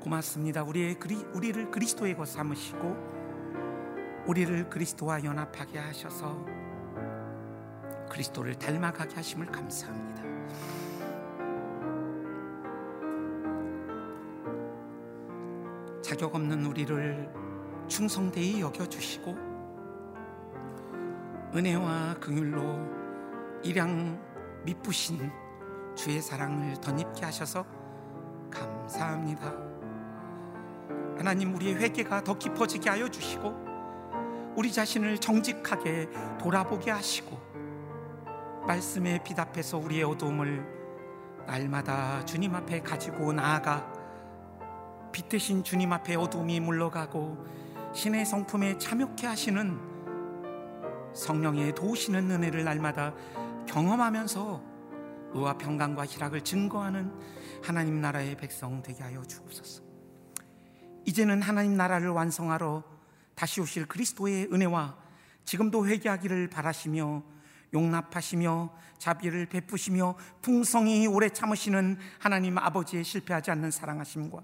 고맙습니다. 0.00 0.62
우리의 0.62 0.94
그리, 0.94 1.16
우리를 1.34 1.72
그리스도의 1.72 2.16
것 2.16 2.28
삼으시고 2.28 4.22
우리를 4.28 4.70
그리스도와 4.70 5.24
연합하게 5.24 5.80
하셔서 5.80 6.46
그리스도를 8.08 8.54
닮아가게 8.54 9.16
하심을 9.16 9.46
감사합니다. 9.46 10.22
자격 16.00 16.32
없는 16.32 16.64
우리를 16.64 17.28
충성되이 17.88 18.60
여겨 18.60 18.86
주시고 18.86 19.32
은혜와 21.56 22.20
긍휼로 22.20 23.64
일양 23.64 24.30
미쁘신 24.64 25.39
주의 26.02 26.22
사랑을 26.22 26.80
덧입게 26.80 27.26
하셔서 27.26 27.62
감사합니다. 28.50 29.52
하나님 31.18 31.54
우리의 31.54 31.74
회개가 31.74 32.24
더 32.24 32.38
깊어지게 32.38 32.88
하여 32.88 33.06
주시고 33.06 33.54
우리 34.56 34.72
자신을 34.72 35.18
정직하게 35.18 36.08
돌아보게 36.40 36.90
하시고 36.90 37.38
말씀에 38.66 39.22
비답해서 39.22 39.76
우리의 39.76 40.04
어두움을 40.04 41.44
날마다 41.46 42.24
주님 42.24 42.54
앞에 42.54 42.80
가지고 42.80 43.34
나아가 43.34 43.92
빛 45.12 45.28
대신 45.28 45.62
주님 45.62 45.92
앞에 45.92 46.14
어둠이 46.14 46.60
물러가고 46.60 47.44
신의 47.92 48.24
성품에 48.24 48.78
참여케 48.78 49.26
하시는 49.26 49.78
성령의 51.12 51.74
도우시는 51.74 52.30
은혜를 52.30 52.64
날마다 52.64 53.12
경험하면서 53.66 54.69
의와 55.32 55.58
평강과 55.58 56.06
희락을 56.06 56.42
증거하는 56.42 57.12
하나님 57.62 58.00
나라의 58.00 58.36
백성 58.36 58.82
되게 58.82 59.02
하여 59.02 59.22
주옵소서. 59.22 59.82
이제는 61.06 61.42
하나님 61.42 61.76
나라를 61.76 62.08
완성하러 62.10 62.84
다시 63.34 63.60
오실 63.60 63.86
그리스도의 63.86 64.48
은혜와 64.52 64.96
지금도 65.44 65.86
회개하기를 65.86 66.48
바라시며 66.48 67.22
용납하시며 67.72 68.76
자비를 68.98 69.46
베푸시며 69.46 70.16
풍성히 70.42 71.06
오래 71.06 71.30
참으시는 71.30 71.98
하나님 72.18 72.58
아버지의 72.58 73.04
실패하지 73.04 73.50
않는 73.52 73.70
사랑하심과 73.70 74.42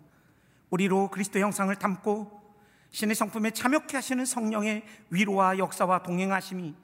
우리로 0.70 1.11
그리스도 1.11 1.39
형상을 1.39 1.74
담고 1.76 2.43
신의 2.91 3.14
성품에 3.14 3.51
참여케 3.51 3.97
하시는 3.97 4.24
성령의 4.24 4.84
위로와 5.11 5.59
역사와 5.59 6.03
동행하심이 6.03 6.74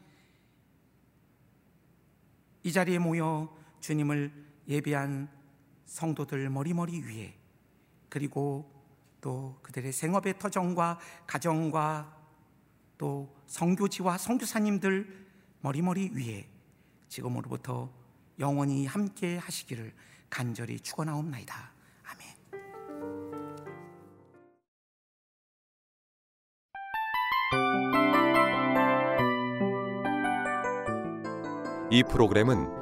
이 2.64 2.72
자리에 2.72 2.98
모여 2.98 3.61
주님을 3.82 4.32
예배한 4.68 5.28
성도들 5.84 6.48
머리머리 6.48 7.02
위에 7.02 7.36
그리고 8.08 8.70
또 9.20 9.58
그들의 9.62 9.92
생업의 9.92 10.38
터전과 10.38 10.98
가정과 11.26 12.16
또 12.96 13.36
성교지와 13.46 14.16
성교사님들 14.16 15.26
머리머리 15.60 16.12
위에 16.14 16.48
지금으로부터 17.08 17.92
영원히 18.38 18.86
함께 18.86 19.36
하시기를 19.36 19.92
간절히 20.30 20.80
축원하옵나이다. 20.80 21.72
아멘. 22.04 22.36
이 31.90 32.02
프로그램은 32.04 32.81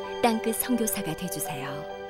땅끝 0.21 0.55
성교사가 0.57 1.15
되주세요 1.15 2.00